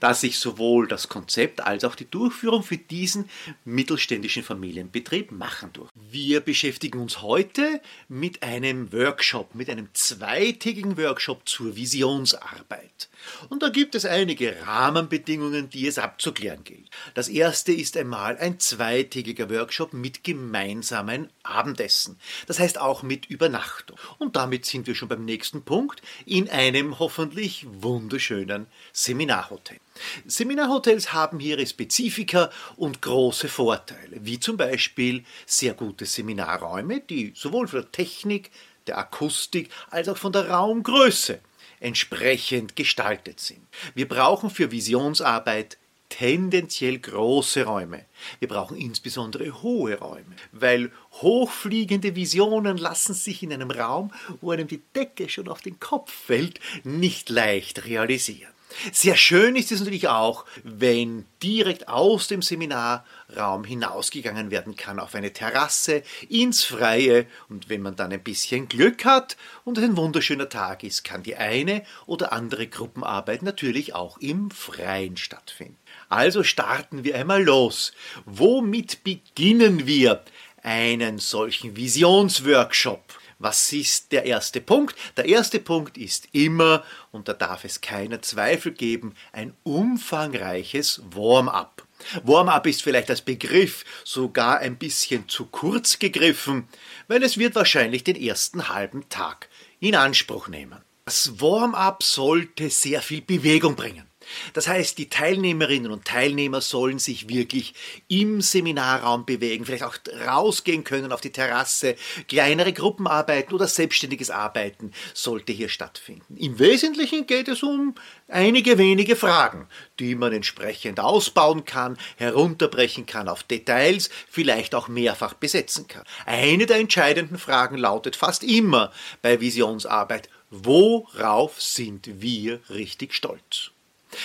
dass 0.00 0.22
ich 0.22 0.38
sowohl 0.38 0.86
das 0.88 1.08
Konzept 1.08 1.60
als 1.60 1.84
auch 1.84 1.94
die 1.94 2.10
Durchführung 2.10 2.62
für 2.62 2.76
diesen 2.76 3.28
mittelständischen 3.64 4.42
Familienbetrieb 4.42 5.32
machen 5.32 5.72
durfte. 5.72 5.92
Wir 6.10 6.40
beschäftigen 6.40 7.00
uns 7.00 7.22
heute 7.22 7.80
mit 8.08 8.42
einem 8.42 8.92
Workshop, 8.92 9.54
mit 9.54 9.68
einem 9.70 9.88
zweitägigen 9.92 10.96
Workshop 10.96 11.48
zur 11.48 11.76
Visionsarbeit. 11.76 13.08
Und 13.48 13.62
da 13.62 13.68
gibt 13.68 13.94
es 13.94 14.04
einige 14.04 14.56
Rahmenbedingungen, 14.66 15.70
die 15.70 15.86
es 15.86 15.98
abzuklären 15.98 16.64
gilt. 16.64 16.90
Das 17.14 17.28
erste 17.28 17.72
ist 17.72 17.96
einmal 17.96 18.36
ein 18.38 18.58
zweitägiger 18.58 19.50
Workshop 19.50 19.92
mit 19.92 20.24
gemeinsamen 20.24 21.28
Abendessen. 21.42 22.18
Das 22.46 22.58
heißt 22.58 22.78
auch 22.78 23.02
mit 23.02 23.21
Übernachtung. 23.26 23.96
Und 24.18 24.36
damit 24.36 24.66
sind 24.66 24.86
wir 24.86 24.94
schon 24.94 25.08
beim 25.08 25.24
nächsten 25.24 25.62
Punkt 25.62 26.02
in 26.26 26.48
einem 26.48 26.98
hoffentlich 26.98 27.66
wunderschönen 27.68 28.66
Seminarhotel. 28.92 29.78
Seminarhotels 30.26 31.12
haben 31.12 31.38
hier 31.38 31.58
ihre 31.58 31.66
Spezifika 31.66 32.50
und 32.76 33.02
große 33.02 33.48
Vorteile, 33.48 34.24
wie 34.24 34.40
zum 34.40 34.56
Beispiel 34.56 35.24
sehr 35.46 35.74
gute 35.74 36.06
Seminarräume, 36.06 37.00
die 37.00 37.32
sowohl 37.34 37.68
von 37.68 37.80
der 37.80 37.92
Technik, 37.92 38.50
der 38.86 38.98
Akustik 38.98 39.70
als 39.90 40.08
auch 40.08 40.16
von 40.16 40.32
der 40.32 40.48
Raumgröße 40.48 41.40
entsprechend 41.80 42.76
gestaltet 42.76 43.40
sind. 43.40 43.66
Wir 43.94 44.08
brauchen 44.08 44.50
für 44.50 44.70
Visionsarbeit 44.70 45.78
tendenziell 46.12 46.98
große 46.98 47.64
Räume. 47.64 48.04
Wir 48.38 48.48
brauchen 48.48 48.76
insbesondere 48.76 49.62
hohe 49.62 49.98
Räume, 49.98 50.36
weil 50.52 50.92
hochfliegende 51.22 52.14
Visionen 52.14 52.76
lassen 52.76 53.14
sich 53.14 53.42
in 53.42 53.50
einem 53.50 53.70
Raum, 53.70 54.12
wo 54.42 54.50
einem 54.50 54.68
die 54.68 54.82
Decke 54.94 55.30
schon 55.30 55.48
auf 55.48 55.62
den 55.62 55.80
Kopf 55.80 56.12
fällt, 56.12 56.60
nicht 56.84 57.30
leicht 57.30 57.86
realisieren. 57.86 58.52
Sehr 58.92 59.16
schön 59.16 59.56
ist 59.56 59.72
es 59.72 59.80
natürlich 59.80 60.08
auch, 60.08 60.44
wenn 60.64 61.24
direkt 61.42 61.88
aus 61.88 62.28
dem 62.28 62.42
Seminarraum 62.42 63.64
hinausgegangen 63.64 64.50
werden 64.50 64.76
kann 64.76 64.98
auf 64.98 65.14
eine 65.14 65.32
Terrasse, 65.32 66.02
ins 66.28 66.64
Freie 66.64 67.26
und 67.48 67.68
wenn 67.68 67.82
man 67.82 67.96
dann 67.96 68.12
ein 68.12 68.22
bisschen 68.22 68.68
Glück 68.68 69.04
hat 69.04 69.36
und 69.64 69.78
es 69.78 69.84
ein 69.84 69.96
wunderschöner 69.96 70.48
Tag 70.48 70.84
ist, 70.84 71.04
kann 71.04 71.22
die 71.22 71.36
eine 71.36 71.84
oder 72.06 72.32
andere 72.32 72.66
Gruppenarbeit 72.66 73.42
natürlich 73.42 73.94
auch 73.94 74.18
im 74.18 74.50
Freien 74.50 75.16
stattfinden. 75.16 75.76
Also 76.12 76.42
starten 76.42 77.04
wir 77.04 77.14
einmal 77.14 77.42
los. 77.42 77.92
Womit 78.26 79.02
beginnen 79.02 79.86
wir 79.86 80.22
einen 80.62 81.16
solchen 81.16 81.74
Visionsworkshop? 81.74 83.18
Was 83.38 83.72
ist 83.72 84.12
der 84.12 84.26
erste 84.26 84.60
Punkt? 84.60 84.94
Der 85.16 85.24
erste 85.24 85.58
Punkt 85.58 85.96
ist 85.96 86.28
immer, 86.32 86.84
und 87.12 87.28
da 87.28 87.32
darf 87.32 87.64
es 87.64 87.80
keiner 87.80 88.20
Zweifel 88.20 88.72
geben, 88.72 89.14
ein 89.32 89.54
umfangreiches 89.62 91.00
Warm-up. 91.14 91.82
Warm-up 92.24 92.66
ist 92.66 92.82
vielleicht 92.82 93.08
als 93.08 93.22
Begriff 93.22 93.86
sogar 94.04 94.58
ein 94.58 94.76
bisschen 94.76 95.30
zu 95.30 95.46
kurz 95.46 95.98
gegriffen, 95.98 96.68
weil 97.08 97.22
es 97.22 97.38
wird 97.38 97.54
wahrscheinlich 97.54 98.04
den 98.04 98.16
ersten 98.16 98.68
halben 98.68 99.08
Tag 99.08 99.48
in 99.80 99.94
Anspruch 99.94 100.48
nehmen. 100.48 100.82
Das 101.06 101.40
Warm-up 101.40 102.02
sollte 102.02 102.68
sehr 102.68 103.00
viel 103.00 103.22
Bewegung 103.22 103.76
bringen. 103.76 104.11
Das 104.52 104.68
heißt, 104.68 104.98
die 104.98 105.08
Teilnehmerinnen 105.08 105.90
und 105.90 106.04
Teilnehmer 106.04 106.60
sollen 106.60 106.98
sich 106.98 107.28
wirklich 107.28 107.74
im 108.08 108.40
Seminarraum 108.40 109.24
bewegen, 109.24 109.64
vielleicht 109.64 109.84
auch 109.84 109.96
rausgehen 110.26 110.84
können 110.84 111.12
auf 111.12 111.20
die 111.20 111.32
Terrasse, 111.32 111.96
kleinere 112.28 112.72
Gruppenarbeiten 112.72 113.54
oder 113.54 113.66
selbstständiges 113.66 114.30
Arbeiten 114.30 114.92
sollte 115.14 115.52
hier 115.52 115.68
stattfinden. 115.68 116.36
Im 116.36 116.58
Wesentlichen 116.58 117.26
geht 117.26 117.48
es 117.48 117.62
um 117.62 117.94
einige 118.28 118.78
wenige 118.78 119.16
Fragen, 119.16 119.68
die 119.98 120.14
man 120.14 120.32
entsprechend 120.32 121.00
ausbauen 121.00 121.64
kann, 121.64 121.98
herunterbrechen 122.16 123.06
kann 123.06 123.28
auf 123.28 123.42
Details, 123.42 124.10
vielleicht 124.28 124.74
auch 124.74 124.88
mehrfach 124.88 125.34
besetzen 125.34 125.88
kann. 125.88 126.04
Eine 126.26 126.66
der 126.66 126.78
entscheidenden 126.78 127.38
Fragen 127.38 127.76
lautet 127.76 128.16
fast 128.16 128.44
immer 128.44 128.92
bei 129.20 129.40
Visionsarbeit, 129.40 130.28
worauf 130.50 131.60
sind 131.60 132.22
wir 132.22 132.60
richtig 132.70 133.14
stolz? 133.14 133.71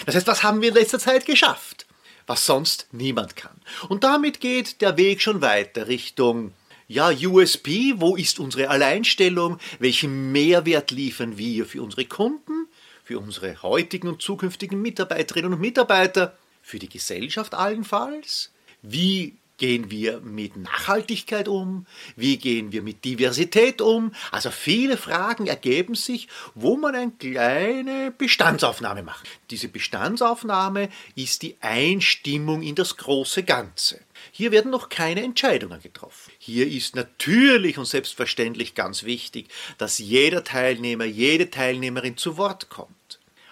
Das 0.06 0.15
heißt, 0.15 0.27
was 0.27 0.44
haben 0.44 0.62
wir 0.62 0.70
in 0.70 0.75
letzter 0.75 1.00
Zeit 1.00 1.25
geschafft? 1.25 1.86
Was 2.25 2.46
sonst 2.46 2.88
niemand 2.91 3.36
kann. 3.36 3.62
Und 3.88 4.03
damit 4.03 4.39
geht 4.41 4.82
der 4.82 4.98
Weg 4.98 5.22
schon 5.22 5.41
weiter 5.41 5.88
Richtung 5.88 6.53
ja, 6.89 7.10
USP, 7.10 7.96
wo 7.98 8.15
ist 8.15 8.39
unsere 8.39 8.70
Alleinstellung? 8.70 9.60
Welchen 9.79 10.32
Mehrwert 10.32 10.91
liefern 10.91 11.38
wir 11.38 11.65
für 11.65 11.82
unsere 11.82 12.06
Kunden, 12.06 12.67
für 13.03 13.20
unsere 13.20 13.62
heutigen 13.62 14.08
und 14.08 14.22
zukünftigen 14.22 14.82
Mitarbeiterinnen 14.82 15.53
und 15.53 15.60
Mitarbeiter, 15.60 16.38
für 16.62 16.79
die 16.79 16.89
Gesellschaft 16.89 17.53
allenfalls? 17.53 18.51
Wie 18.82 19.36
gehen 19.58 19.92
wir 19.92 20.22
mit 20.22 20.56
Nachhaltigkeit 20.56 21.48
um? 21.48 21.86
Wie 22.16 22.38
gehen 22.38 22.72
wir 22.72 22.82
mit 22.82 23.04
Diversität 23.04 23.82
um? 23.82 24.14
Also 24.32 24.52
viele 24.52 24.98
Fragen 24.98 25.48
ergeben 25.48 25.96
sich, 25.96 26.28
wo 26.56 26.78
man 26.78 26.96
eine 26.96 27.12
kleine 27.12 28.12
Bestandsaufnahme 28.18 29.04
macht. 29.04 29.28
Diese 29.50 29.68
Bestandsaufnahme 29.68 30.90
ist 31.16 31.42
die 31.42 31.58
Einstimmung 31.62 32.62
in 32.62 32.76
das 32.76 32.98
große 32.98 33.44
Ganze. 33.44 34.00
Hier 34.32 34.52
werden 34.52 34.72
noch 34.72 34.90
keine 34.90 35.24
Entscheidungen 35.24 35.82
getroffen. 35.82 36.32
Hier 36.40 36.68
ist 36.68 36.96
natürlich 36.96 37.78
und 37.78 37.86
selbstverständlich 37.86 38.76
ganz 38.76 39.04
wichtig, 39.04 39.48
dass 39.78 40.00
jeder 40.00 40.44
Teilnehmer, 40.44 41.06
jede 41.06 41.50
Teilnehmerin 41.50 42.18
zu 42.18 42.38
Wort 42.38 42.70
kommt. 42.70 42.90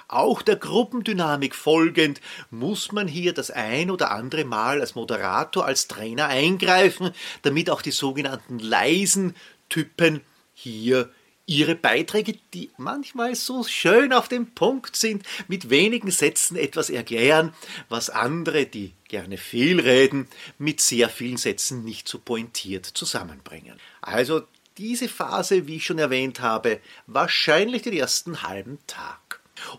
Auch 0.08 0.42
der 0.42 0.56
Gruppendynamik 0.56 1.56
folgend 1.56 2.22
muss 2.52 2.92
man 2.92 3.08
hier 3.08 3.34
das 3.34 3.52
ein 3.52 3.90
oder 3.90 4.12
andere 4.12 4.46
Mal 4.46 4.82
als 4.82 4.96
Moderator, 4.96 5.66
als 5.66 5.88
Trainer 5.88 6.28
eingreifen, 6.28 7.12
damit 7.42 7.70
auch 7.70 7.82
die 7.82 7.92
sogenannten 7.92 8.60
leisen 8.60 9.36
Typen 9.70 10.22
hier 10.54 11.10
ihre 11.48 11.76
Beiträge, 11.76 12.38
die 12.54 12.72
manchmal 12.78 13.36
so 13.36 13.64
schön 13.64 14.14
auf 14.14 14.28
den 14.28 14.54
Punkt 14.54 14.96
sind, 14.96 15.24
mit 15.48 15.70
wenigen 15.70 16.10
Sätzen 16.10 16.56
etwas 16.56 16.90
erklären, 16.90 17.54
was 17.88 18.10
andere, 18.10 18.66
die 18.66 18.94
gerne 19.08 19.38
viel 19.38 19.80
reden, 19.80 20.28
mit 20.58 20.82
sehr 20.82 21.10
vielen 21.10 21.38
Sätzen 21.38 21.84
nicht 21.84 22.08
so 22.08 22.20
pointiert 22.20 22.86
zusammenbringen. 22.86 23.80
Also 24.02 24.42
diese 24.78 25.08
Phase, 25.08 25.68
wie 25.68 25.78
ich 25.78 25.86
schon 25.86 26.00
erwähnt 26.00 26.42
habe, 26.42 26.80
wahrscheinlich 27.08 27.84
den 27.84 27.94
ersten 27.94 28.42
halben 28.44 28.80
Tag. 28.88 29.25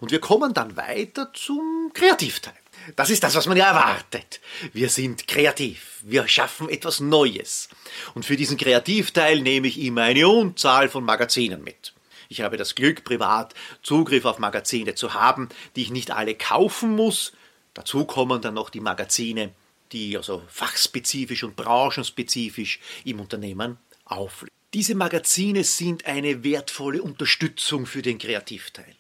Und 0.01 0.11
wir 0.11 0.21
kommen 0.21 0.55
dann 0.55 0.77
weiter 0.77 1.33
zum 1.33 1.91
Kreativteil. 1.93 2.55
Das 2.95 3.11
ist 3.11 3.23
das, 3.23 3.35
was 3.35 3.47
man 3.47 3.57
ja 3.57 3.69
erwartet. 3.69 4.41
Wir 4.73 4.89
sind 4.89 5.27
kreativ. 5.27 6.01
Wir 6.03 6.29
schaffen 6.29 6.69
etwas 6.69 7.01
Neues. 7.01 7.69
Und 8.15 8.25
für 8.25 8.37
diesen 8.37 8.57
Kreativteil 8.57 9.41
nehme 9.41 9.67
ich 9.67 9.81
immer 9.81 10.03
eine 10.03 10.29
Unzahl 10.29 10.89
von 10.89 11.05
Magazinen 11.05 11.65
mit. 11.65 11.95
Ich 12.29 12.41
habe 12.41 12.57
das 12.57 12.75
Glück, 12.75 13.05
privat 13.05 13.55
Zugriff 13.83 14.25
auf 14.25 14.39
Magazine 14.39 14.95
zu 14.95 15.15
haben, 15.15 15.49
die 15.75 15.83
ich 15.83 15.91
nicht 15.91 16.11
alle 16.11 16.35
kaufen 16.35 16.95
muss. 16.95 17.33
Dazu 17.75 18.05
kommen 18.05 18.41
dann 18.41 18.55
noch 18.55 18.71
die 18.71 18.81
Magazine, 18.81 19.53
die 19.93 20.17
also 20.17 20.43
fachspezifisch 20.49 21.45
und 21.45 21.57
branchenspezifisch 21.57 22.81
im 23.05 23.21
Unternehmen 23.21 23.79
auflegen. 24.05 24.56
Diese 24.75 24.95
Magazine 24.95 25.65
sind 25.65 26.07
eine 26.07 26.43
wertvolle 26.43 27.03
Unterstützung 27.03 27.87
für 27.87 28.03
den 28.03 28.19
Kreativteil. 28.19 28.97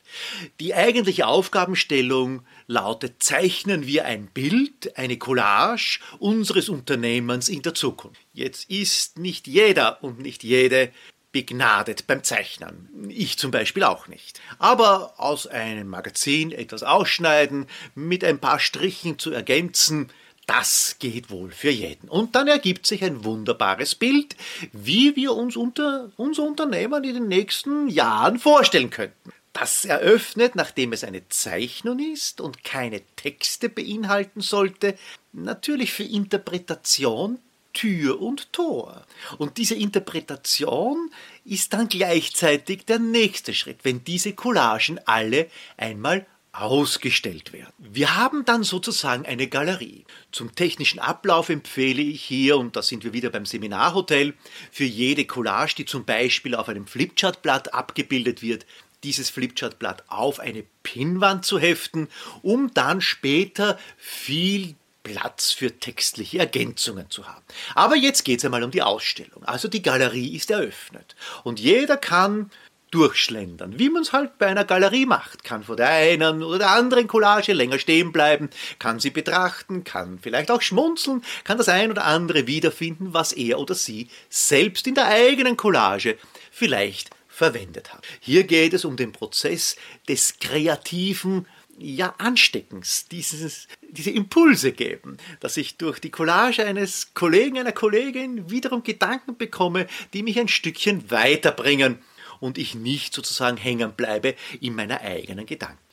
Die 0.61 0.75
eigentliche 0.75 1.26
Aufgabenstellung 1.26 2.42
lautet, 2.66 3.23
zeichnen 3.23 3.87
wir 3.87 4.04
ein 4.04 4.28
Bild, 4.28 4.96
eine 4.96 5.18
Collage 5.18 5.99
unseres 6.18 6.68
Unternehmens 6.68 7.49
in 7.49 7.62
der 7.62 7.75
Zukunft. 7.75 8.20
Jetzt 8.32 8.70
ist 8.70 9.18
nicht 9.18 9.46
jeder 9.49 10.02
und 10.02 10.20
nicht 10.20 10.44
jede 10.44 10.92
begnadet 11.32 12.06
beim 12.06 12.23
Zeichnen. 12.23 12.88
Ich 13.11 13.37
zum 13.38 13.50
Beispiel 13.50 13.82
auch 13.82 14.08
nicht. 14.08 14.40
Aber 14.58 15.20
aus 15.20 15.46
einem 15.46 15.88
Magazin 15.88 16.52
etwas 16.52 16.82
ausschneiden, 16.82 17.66
mit 17.94 18.25
ein 18.25 18.38
paar 18.38 18.58
Strichen 18.58 19.18
zu 19.18 19.32
ergänzen, 19.32 20.11
das 20.46 20.96
geht 20.98 21.30
wohl 21.30 21.50
für 21.50 21.70
jeden. 21.70 22.08
Und 22.08 22.34
dann 22.34 22.48
ergibt 22.48 22.86
sich 22.86 23.02
ein 23.04 23.24
wunderbares 23.24 23.94
Bild, 23.94 24.36
wie 24.72 25.16
wir 25.16 25.32
uns 25.32 25.56
unter, 25.56 26.10
unser 26.16 26.44
Unternehmen 26.44 27.02
in 27.04 27.14
den 27.14 27.28
nächsten 27.28 27.88
Jahren 27.88 28.38
vorstellen 28.38 28.90
könnten. 28.90 29.32
Das 29.52 29.84
eröffnet, 29.84 30.54
nachdem 30.54 30.92
es 30.92 31.02
eine 31.02 31.28
Zeichnung 31.28 31.98
ist 31.98 32.40
und 32.40 32.62
keine 32.62 33.00
Texte 33.16 33.68
beinhalten 33.68 34.40
sollte, 34.40 34.96
natürlich 35.32 35.92
für 35.92 36.04
Interpretation 36.04 37.38
Tür 37.72 38.22
und 38.22 38.52
Tor. 38.54 39.04
Und 39.36 39.58
diese 39.58 39.74
Interpretation 39.74 41.10
ist 41.44 41.74
dann 41.74 41.88
gleichzeitig 41.88 42.86
der 42.86 42.98
nächste 42.98 43.52
Schritt, 43.52 43.80
wenn 43.82 44.02
diese 44.02 44.32
Collagen 44.32 44.98
alle 45.04 45.50
einmal 45.76 46.26
ausgestellt 46.58 47.52
werden. 47.52 47.72
Wir 47.78 48.16
haben 48.16 48.44
dann 48.44 48.62
sozusagen 48.62 49.26
eine 49.26 49.46
Galerie. 49.46 50.04
Zum 50.32 50.54
technischen 50.54 50.98
Ablauf 50.98 51.48
empfehle 51.48 52.02
ich 52.02 52.22
hier, 52.22 52.56
und 52.56 52.76
da 52.76 52.82
sind 52.82 53.04
wir 53.04 53.12
wieder 53.12 53.30
beim 53.30 53.46
Seminarhotel, 53.46 54.34
für 54.70 54.84
jede 54.84 55.25
Collage, 55.25 55.75
die 55.76 55.84
zum 55.84 56.04
Beispiel 56.04 56.54
auf 56.54 56.68
einem 56.68 56.86
Flipchartblatt 56.86 57.75
abgebildet 57.75 58.42
wird, 58.42 58.66
dieses 59.04 59.30
Flipchartblatt 59.30 60.04
auf 60.08 60.40
eine 60.40 60.64
Pinnwand 60.82 61.44
zu 61.44 61.58
heften, 61.58 62.08
um 62.42 62.72
dann 62.72 63.00
später 63.00 63.78
viel 63.96 64.75
Platz 65.02 65.52
für 65.52 65.78
textliche 65.78 66.38
Ergänzungen 66.38 67.10
zu 67.10 67.28
haben. 67.28 67.44
Aber 67.76 67.94
jetzt 67.94 68.25
geht 68.25 68.40
es 68.40 68.44
einmal 68.44 68.64
um 68.64 68.72
die 68.72 68.82
Ausstellung. 68.82 69.44
Also 69.44 69.68
die 69.68 69.82
Galerie 69.82 70.34
ist 70.34 70.50
eröffnet 70.50 71.14
und 71.44 71.60
jeder 71.60 71.96
kann 71.96 72.50
durchschlendern, 72.96 73.78
wie 73.78 73.90
man 73.90 74.00
es 74.00 74.14
halt 74.14 74.38
bei 74.38 74.46
einer 74.46 74.64
Galerie 74.64 75.04
macht. 75.04 75.44
Kann 75.44 75.64
vor 75.64 75.76
der 75.76 75.90
einen 75.90 76.42
oder 76.42 76.60
der 76.60 76.70
anderen 76.70 77.06
Collage 77.06 77.52
länger 77.52 77.78
stehen 77.78 78.10
bleiben, 78.10 78.48
kann 78.78 79.00
sie 79.00 79.10
betrachten, 79.10 79.84
kann 79.84 80.18
vielleicht 80.18 80.50
auch 80.50 80.62
schmunzeln, 80.62 81.22
kann 81.44 81.58
das 81.58 81.68
ein 81.68 81.90
oder 81.90 82.06
andere 82.06 82.46
wiederfinden, 82.46 83.12
was 83.12 83.34
er 83.34 83.58
oder 83.58 83.74
sie 83.74 84.08
selbst 84.30 84.86
in 84.86 84.94
der 84.94 85.08
eigenen 85.08 85.58
Collage 85.58 86.16
vielleicht 86.50 87.10
verwendet 87.28 87.92
hat. 87.92 88.02
Hier 88.18 88.44
geht 88.44 88.72
es 88.72 88.86
um 88.86 88.96
den 88.96 89.12
Prozess 89.12 89.76
des 90.08 90.38
kreativen 90.40 91.46
ja, 91.78 92.14
Ansteckens, 92.16 93.08
dieses, 93.08 93.68
diese 93.90 94.10
Impulse 94.10 94.72
geben, 94.72 95.18
dass 95.40 95.58
ich 95.58 95.76
durch 95.76 95.98
die 95.98 96.10
Collage 96.10 96.64
eines 96.64 97.12
Kollegen, 97.12 97.58
einer 97.58 97.72
Kollegin 97.72 98.50
wiederum 98.50 98.82
Gedanken 98.82 99.36
bekomme, 99.36 99.86
die 100.14 100.22
mich 100.22 100.40
ein 100.40 100.48
Stückchen 100.48 101.10
weiterbringen 101.10 101.98
und 102.40 102.59
ich 102.59 102.75
nicht 102.75 103.14
sozusagen 103.14 103.57
hängen 103.57 103.93
bleibe 103.93 104.35
in 104.61 104.75
meiner 104.75 105.00
eigenen 105.00 105.47
Gedanken. 105.47 105.87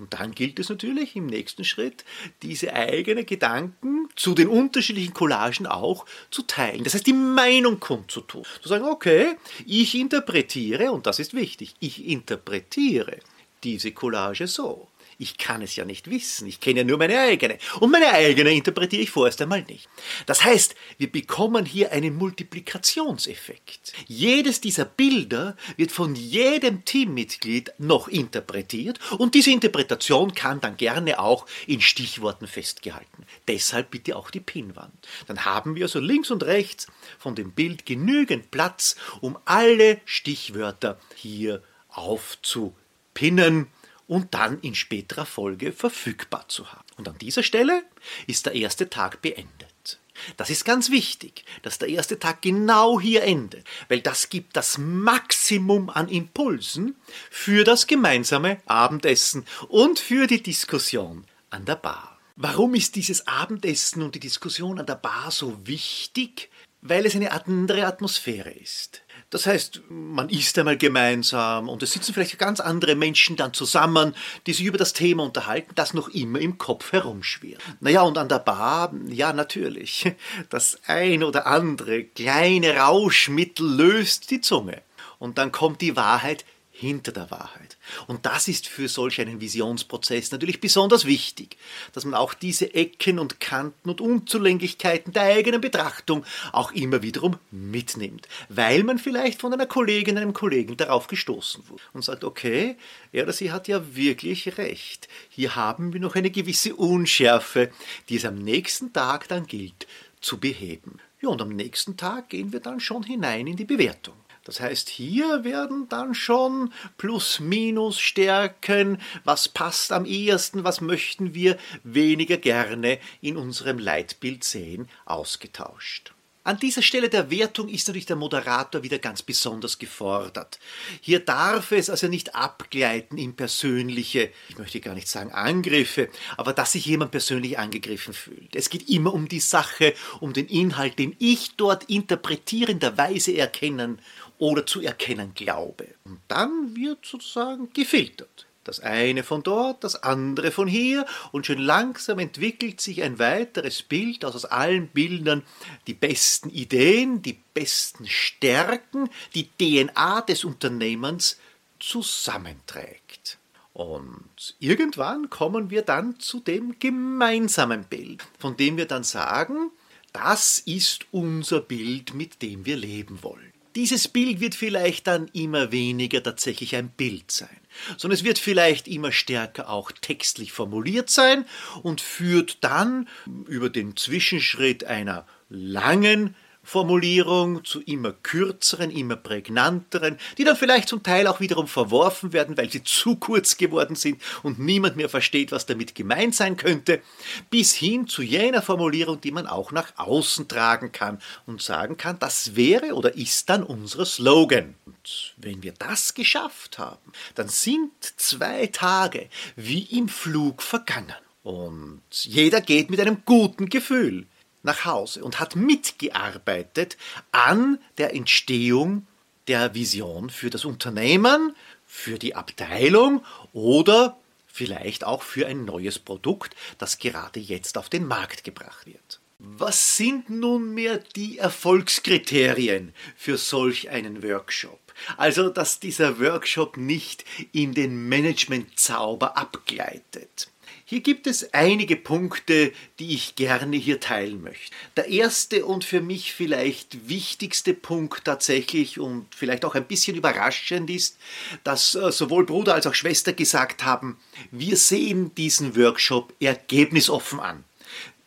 Und 0.00 0.14
dann 0.14 0.32
gilt 0.32 0.58
es 0.58 0.70
natürlich 0.70 1.14
im 1.14 1.26
nächsten 1.26 1.62
Schritt, 1.62 2.06
diese 2.42 2.72
eigenen 2.72 3.26
Gedanken 3.26 4.08
zu 4.16 4.34
den 4.34 4.48
unterschiedlichen 4.48 5.12
Collagen 5.12 5.66
auch 5.66 6.06
zu 6.30 6.40
teilen. 6.42 6.84
Das 6.84 6.94
heißt, 6.94 7.06
die 7.06 7.12
Meinung 7.12 7.80
kundzutun. 7.80 8.44
Zu 8.62 8.68
sagen, 8.70 8.86
okay, 8.86 9.36
ich 9.66 9.94
interpretiere, 9.94 10.90
und 10.90 11.06
das 11.06 11.18
ist 11.18 11.34
wichtig, 11.34 11.74
ich 11.80 12.06
interpretiere 12.06 13.18
diese 13.62 13.92
Collage 13.92 14.46
so. 14.46 14.88
Ich 15.20 15.36
kann 15.36 15.60
es 15.60 15.76
ja 15.76 15.84
nicht 15.84 16.08
wissen. 16.08 16.46
Ich 16.46 16.60
kenne 16.60 16.78
ja 16.78 16.84
nur 16.84 16.96
meine 16.96 17.20
eigene. 17.20 17.58
Und 17.78 17.92
meine 17.92 18.10
eigene 18.10 18.52
interpretiere 18.52 19.02
ich 19.02 19.10
vorerst 19.10 19.42
einmal 19.42 19.60
nicht. 19.64 19.86
Das 20.24 20.42
heißt, 20.42 20.74
wir 20.96 21.12
bekommen 21.12 21.66
hier 21.66 21.92
einen 21.92 22.16
Multiplikationseffekt. 22.16 23.92
Jedes 24.06 24.62
dieser 24.62 24.86
Bilder 24.86 25.58
wird 25.76 25.92
von 25.92 26.14
jedem 26.14 26.86
Teammitglied 26.86 27.74
noch 27.76 28.08
interpretiert 28.08 28.98
und 29.18 29.34
diese 29.34 29.50
Interpretation 29.50 30.32
kann 30.32 30.62
dann 30.62 30.78
gerne 30.78 31.18
auch 31.18 31.44
in 31.66 31.82
Stichworten 31.82 32.46
festgehalten. 32.46 33.26
Deshalb 33.46 33.90
bitte 33.90 34.16
auch 34.16 34.30
die 34.30 34.40
Pinnwand. 34.40 35.06
Dann 35.26 35.44
haben 35.44 35.74
wir 35.74 35.82
also 35.82 36.00
links 36.00 36.30
und 36.30 36.44
rechts 36.44 36.86
von 37.18 37.34
dem 37.34 37.52
Bild 37.52 37.84
genügend 37.84 38.50
Platz, 38.50 38.96
um 39.20 39.36
alle 39.44 40.00
Stichwörter 40.06 40.98
hier 41.14 41.62
aufzupinnen 41.90 43.66
und 44.10 44.34
dann 44.34 44.58
in 44.60 44.74
späterer 44.74 45.24
Folge 45.24 45.70
verfügbar 45.70 46.48
zu 46.48 46.72
haben. 46.72 46.84
Und 46.96 47.08
an 47.08 47.16
dieser 47.18 47.44
Stelle 47.44 47.84
ist 48.26 48.44
der 48.44 48.56
erste 48.56 48.90
Tag 48.90 49.22
beendet. 49.22 50.00
Das 50.36 50.50
ist 50.50 50.64
ganz 50.64 50.90
wichtig, 50.90 51.44
dass 51.62 51.78
der 51.78 51.88
erste 51.88 52.18
Tag 52.18 52.42
genau 52.42 53.00
hier 53.00 53.22
endet, 53.22 53.64
weil 53.88 54.00
das 54.00 54.28
gibt 54.28 54.56
das 54.56 54.78
Maximum 54.78 55.90
an 55.90 56.08
Impulsen 56.08 56.96
für 57.30 57.62
das 57.62 57.86
gemeinsame 57.86 58.58
Abendessen 58.66 59.46
und 59.68 60.00
für 60.00 60.26
die 60.26 60.42
Diskussion 60.42 61.24
an 61.50 61.64
der 61.64 61.76
Bar. 61.76 62.18
Warum 62.34 62.74
ist 62.74 62.96
dieses 62.96 63.28
Abendessen 63.28 64.02
und 64.02 64.16
die 64.16 64.20
Diskussion 64.20 64.80
an 64.80 64.86
der 64.86 64.96
Bar 64.96 65.30
so 65.30 65.56
wichtig? 65.68 66.50
Weil 66.82 67.06
es 67.06 67.14
eine 67.14 67.30
andere 67.30 67.86
Atmosphäre 67.86 68.50
ist. 68.50 69.02
Das 69.30 69.46
heißt, 69.46 69.82
man 69.88 70.28
isst 70.28 70.58
einmal 70.58 70.76
gemeinsam 70.76 71.68
und 71.68 71.84
es 71.84 71.92
sitzen 71.92 72.12
vielleicht 72.12 72.38
ganz 72.38 72.58
andere 72.58 72.96
Menschen 72.96 73.36
dann 73.36 73.54
zusammen, 73.54 74.14
die 74.46 74.52
sich 74.52 74.66
über 74.66 74.78
das 74.78 74.92
Thema 74.92 75.22
unterhalten, 75.22 75.70
das 75.76 75.94
noch 75.94 76.08
immer 76.08 76.40
im 76.40 76.58
Kopf 76.58 76.92
herumschwirrt. 76.92 77.62
Naja, 77.78 78.02
und 78.02 78.18
an 78.18 78.28
der 78.28 78.40
Bar, 78.40 78.92
ja 79.06 79.32
natürlich, 79.32 80.12
das 80.50 80.80
ein 80.86 81.22
oder 81.22 81.46
andere 81.46 82.02
kleine 82.02 82.76
Rauschmittel 82.76 83.66
löst 83.66 84.32
die 84.32 84.40
Zunge. 84.40 84.82
Und 85.20 85.38
dann 85.38 85.52
kommt 85.52 85.80
die 85.80 85.96
Wahrheit 85.96 86.44
hinter 86.80 87.12
der 87.12 87.30
Wahrheit. 87.30 87.76
Und 88.06 88.24
das 88.24 88.48
ist 88.48 88.66
für 88.66 88.88
solch 88.88 89.20
einen 89.20 89.42
Visionsprozess 89.42 90.32
natürlich 90.32 90.62
besonders 90.62 91.04
wichtig, 91.04 91.58
dass 91.92 92.06
man 92.06 92.14
auch 92.14 92.32
diese 92.32 92.74
Ecken 92.74 93.18
und 93.18 93.38
Kanten 93.38 93.90
und 93.90 94.00
Unzulänglichkeiten 94.00 95.12
der 95.12 95.24
eigenen 95.24 95.60
Betrachtung 95.60 96.24
auch 96.52 96.72
immer 96.72 97.02
wiederum 97.02 97.36
mitnimmt, 97.50 98.26
weil 98.48 98.82
man 98.82 98.98
vielleicht 98.98 99.42
von 99.42 99.52
einer 99.52 99.66
Kollegin, 99.66 100.16
einem 100.16 100.32
Kollegen 100.32 100.78
darauf 100.78 101.06
gestoßen 101.06 101.68
wurde 101.68 101.82
und 101.92 102.02
sagt, 102.02 102.24
okay, 102.24 102.76
er 103.12 103.24
oder 103.24 103.34
sie 103.34 103.52
hat 103.52 103.68
ja 103.68 103.94
wirklich 103.94 104.56
recht. 104.56 105.06
Hier 105.28 105.56
haben 105.56 105.92
wir 105.92 106.00
noch 106.00 106.14
eine 106.14 106.30
gewisse 106.30 106.74
Unschärfe, 106.74 107.70
die 108.08 108.16
es 108.16 108.24
am 108.24 108.36
nächsten 108.36 108.94
Tag 108.94 109.28
dann 109.28 109.46
gilt 109.46 109.86
zu 110.22 110.38
beheben. 110.38 110.98
Ja, 111.20 111.28
und 111.28 111.42
am 111.42 111.50
nächsten 111.50 111.98
Tag 111.98 112.30
gehen 112.30 112.54
wir 112.54 112.60
dann 112.60 112.80
schon 112.80 113.02
hinein 113.02 113.46
in 113.46 113.56
die 113.56 113.66
Bewertung. 113.66 114.14
Das 114.44 114.60
heißt, 114.60 114.88
hier 114.88 115.44
werden 115.44 115.88
dann 115.88 116.14
schon 116.14 116.72
Plus-Minus-Stärken, 116.96 118.98
was 119.24 119.48
passt 119.48 119.92
am 119.92 120.06
ehesten, 120.06 120.64
was 120.64 120.80
möchten 120.80 121.34
wir 121.34 121.58
weniger 121.84 122.38
gerne 122.38 122.98
in 123.20 123.36
unserem 123.36 123.78
Leitbild 123.78 124.44
sehen, 124.44 124.88
ausgetauscht. 125.04 126.14
An 126.42 126.58
dieser 126.58 126.80
Stelle 126.80 127.10
der 127.10 127.30
Wertung 127.30 127.68
ist 127.68 127.86
natürlich 127.86 128.06
der 128.06 128.16
Moderator 128.16 128.82
wieder 128.82 128.98
ganz 128.98 129.20
besonders 129.20 129.78
gefordert. 129.78 130.58
Hier 131.02 131.20
darf 131.20 131.70
es 131.70 131.90
also 131.90 132.08
nicht 132.08 132.34
abgleiten 132.34 133.18
in 133.18 133.36
persönliche, 133.36 134.30
ich 134.48 134.56
möchte 134.56 134.80
gar 134.80 134.94
nicht 134.94 135.06
sagen 135.06 135.32
Angriffe, 135.32 136.08
aber 136.38 136.54
dass 136.54 136.72
sich 136.72 136.86
jemand 136.86 137.10
persönlich 137.10 137.58
angegriffen 137.58 138.14
fühlt. 138.14 138.56
Es 138.56 138.70
geht 138.70 138.88
immer 138.88 139.12
um 139.12 139.28
die 139.28 139.38
Sache, 139.38 139.92
um 140.20 140.32
den 140.32 140.46
Inhalt, 140.46 140.98
den 140.98 141.14
ich 141.18 141.56
dort 141.56 141.84
interpretierenderweise 141.84 143.36
erkennen 143.36 144.00
oder 144.40 144.66
zu 144.66 144.80
erkennen 144.80 145.34
glaube. 145.34 145.86
Und 146.04 146.18
dann 146.26 146.74
wird 146.74 147.04
sozusagen 147.04 147.72
gefiltert. 147.72 148.46
Das 148.64 148.80
eine 148.80 149.22
von 149.22 149.42
dort, 149.42 149.84
das 149.84 150.02
andere 150.02 150.50
von 150.50 150.66
hier 150.66 151.06
und 151.32 151.46
schon 151.46 151.58
langsam 151.58 152.18
entwickelt 152.18 152.80
sich 152.80 153.02
ein 153.02 153.18
weiteres 153.18 153.82
Bild, 153.82 154.22
das 154.22 154.34
aus 154.34 154.44
allen 154.44 154.88
Bildern 154.88 155.42
die 155.86 155.94
besten 155.94 156.50
Ideen, 156.50 157.22
die 157.22 157.38
besten 157.54 158.06
Stärken, 158.06 159.10
die 159.34 159.48
DNA 159.58 160.22
des 160.22 160.44
Unternehmens 160.44 161.38
zusammenträgt. 161.78 163.38
Und 163.72 164.56
irgendwann 164.58 165.30
kommen 165.30 165.70
wir 165.70 165.82
dann 165.82 166.18
zu 166.18 166.40
dem 166.40 166.78
gemeinsamen 166.78 167.84
Bild, 167.84 168.22
von 168.38 168.56
dem 168.56 168.76
wir 168.76 168.86
dann 168.86 169.04
sagen, 169.04 169.70
das 170.12 170.58
ist 170.58 171.06
unser 171.12 171.60
Bild, 171.60 172.14
mit 172.14 172.42
dem 172.42 172.66
wir 172.66 172.76
leben 172.76 173.22
wollen. 173.22 173.52
Dieses 173.76 174.08
Bild 174.08 174.40
wird 174.40 174.54
vielleicht 174.54 175.06
dann 175.06 175.28
immer 175.28 175.70
weniger 175.70 176.22
tatsächlich 176.22 176.74
ein 176.74 176.90
Bild 176.90 177.30
sein, 177.30 177.60
sondern 177.96 178.18
es 178.18 178.24
wird 178.24 178.38
vielleicht 178.38 178.88
immer 178.88 179.12
stärker 179.12 179.70
auch 179.70 179.92
textlich 179.92 180.52
formuliert 180.52 181.08
sein 181.08 181.44
und 181.82 182.00
führt 182.00 182.58
dann 182.64 183.08
über 183.46 183.70
den 183.70 183.96
Zwischenschritt 183.96 184.84
einer 184.84 185.26
langen 185.48 186.34
Formulierung 186.62 187.64
zu 187.64 187.80
immer 187.80 188.12
kürzeren, 188.12 188.90
immer 188.90 189.16
prägnanteren, 189.16 190.18
die 190.38 190.44
dann 190.44 190.56
vielleicht 190.56 190.88
zum 190.88 191.02
Teil 191.02 191.26
auch 191.26 191.40
wiederum 191.40 191.66
verworfen 191.66 192.32
werden, 192.32 192.56
weil 192.56 192.70
sie 192.70 192.84
zu 192.84 193.16
kurz 193.16 193.56
geworden 193.56 193.96
sind 193.96 194.20
und 194.42 194.58
niemand 194.58 194.96
mehr 194.96 195.08
versteht, 195.08 195.52
was 195.52 195.66
damit 195.66 195.94
gemeint 195.94 196.34
sein 196.34 196.56
könnte, 196.56 197.00
bis 197.48 197.74
hin 197.74 198.06
zu 198.06 198.22
jener 198.22 198.62
Formulierung, 198.62 199.20
die 199.20 199.32
man 199.32 199.46
auch 199.46 199.72
nach 199.72 199.92
außen 199.96 200.48
tragen 200.48 200.92
kann 200.92 201.18
und 201.46 201.62
sagen 201.62 201.96
kann, 201.96 202.18
das 202.18 202.56
wäre 202.56 202.94
oder 202.94 203.16
ist 203.16 203.48
dann 203.48 203.62
unser 203.62 204.04
Slogan. 204.04 204.74
Und 204.84 205.34
wenn 205.38 205.62
wir 205.62 205.72
das 205.72 206.14
geschafft 206.14 206.78
haben, 206.78 207.12
dann 207.34 207.48
sind 207.48 207.90
zwei 208.16 208.66
Tage 208.66 209.28
wie 209.56 209.82
im 209.96 210.08
Flug 210.08 210.62
vergangen. 210.62 211.14
Und 211.42 212.02
jeder 212.12 212.60
geht 212.60 212.90
mit 212.90 213.00
einem 213.00 213.22
guten 213.24 213.70
Gefühl 213.70 214.26
nach 214.62 214.84
Hause 214.84 215.24
und 215.24 215.40
hat 215.40 215.56
mitgearbeitet 215.56 216.96
an 217.32 217.78
der 217.98 218.14
Entstehung 218.14 219.06
der 219.48 219.74
Vision 219.74 220.30
für 220.30 220.50
das 220.50 220.64
Unternehmen, 220.64 221.56
für 221.86 222.18
die 222.18 222.34
Abteilung 222.34 223.24
oder 223.52 224.16
vielleicht 224.46 225.04
auch 225.04 225.22
für 225.22 225.46
ein 225.46 225.64
neues 225.64 225.98
Produkt, 225.98 226.54
das 226.78 226.98
gerade 226.98 227.40
jetzt 227.40 227.78
auf 227.78 227.88
den 227.88 228.06
Markt 228.06 228.44
gebracht 228.44 228.86
wird. 228.86 229.20
Was 229.38 229.96
sind 229.96 230.28
nunmehr 230.28 230.98
die 230.98 231.38
Erfolgskriterien 231.38 232.92
für 233.16 233.38
solch 233.38 233.88
einen 233.88 234.22
Workshop? 234.22 234.78
Also, 235.16 235.48
dass 235.48 235.80
dieser 235.80 236.20
Workshop 236.20 236.76
nicht 236.76 237.24
in 237.52 237.72
den 237.72 238.08
Managementzauber 238.08 239.38
abgleitet. 239.38 240.50
Hier 240.90 241.02
gibt 241.02 241.28
es 241.28 241.54
einige 241.54 241.94
Punkte, 241.94 242.72
die 242.98 243.14
ich 243.14 243.36
gerne 243.36 243.76
hier 243.76 244.00
teilen 244.00 244.42
möchte. 244.42 244.74
Der 244.96 245.06
erste 245.06 245.64
und 245.64 245.84
für 245.84 246.00
mich 246.00 246.32
vielleicht 246.32 247.08
wichtigste 247.08 247.74
Punkt 247.74 248.24
tatsächlich 248.24 248.98
und 248.98 249.32
vielleicht 249.32 249.64
auch 249.64 249.76
ein 249.76 249.84
bisschen 249.84 250.16
überraschend 250.16 250.90
ist, 250.90 251.16
dass 251.62 251.94
äh, 251.94 252.10
sowohl 252.10 252.44
Bruder 252.44 252.74
als 252.74 252.88
auch 252.88 252.94
Schwester 252.94 253.32
gesagt 253.32 253.84
haben, 253.84 254.18
wir 254.50 254.76
sehen 254.76 255.32
diesen 255.36 255.76
Workshop 255.76 256.34
ergebnisoffen 256.40 257.38
an. 257.38 257.62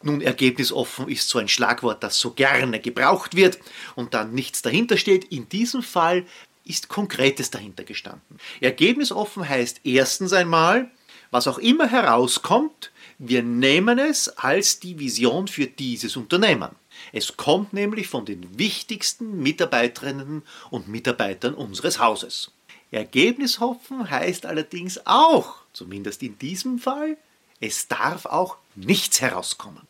Nun, 0.02 0.22
ergebnisoffen 0.22 1.10
ist 1.10 1.28
so 1.28 1.40
ein 1.40 1.50
Schlagwort, 1.50 2.02
das 2.02 2.18
so 2.18 2.32
gerne 2.32 2.80
gebraucht 2.80 3.36
wird 3.36 3.60
und 3.96 4.14
dann 4.14 4.34
nichts 4.34 4.62
dahinter 4.62 4.96
steht. 4.96 5.26
In 5.26 5.50
diesem 5.50 5.84
Fall 5.84 6.26
ist 6.64 6.88
Konkretes 6.88 7.52
dahinter 7.52 7.84
gestanden. 7.84 8.40
Ergebnisoffen 8.62 9.50
heißt 9.50 9.82
erstens 9.84 10.32
einmal, 10.32 10.90
was 11.34 11.48
auch 11.48 11.58
immer 11.58 11.88
herauskommt, 11.88 12.92
wir 13.18 13.42
nehmen 13.42 13.98
es 13.98 14.30
als 14.30 14.80
die 14.80 15.00
Vision 15.00 15.48
für 15.48 15.66
dieses 15.66 16.16
Unternehmen. 16.16 16.70
Es 17.12 17.38
kommt 17.38 17.74
nämlich 17.74 18.08
von 18.08 18.26
den 18.26 18.60
wichtigsten 18.60 19.42
Mitarbeiterinnen 19.42 20.44
und 20.70 20.88
Mitarbeitern 20.88 21.56
unseres 21.56 22.00
Hauses. 22.00 22.52
Ergebnis 22.92 23.60
hoffen 23.60 24.12
heißt 24.12 24.46
allerdings 24.46 25.02
auch, 25.06 25.56
zumindest 25.74 26.22
in 26.22 26.38
diesem 26.38 26.78
Fall, 26.78 27.18
es 27.60 27.88
darf 27.88 28.28
auch 28.28 28.58
nichts 28.76 29.20
herauskommen. 29.20 29.82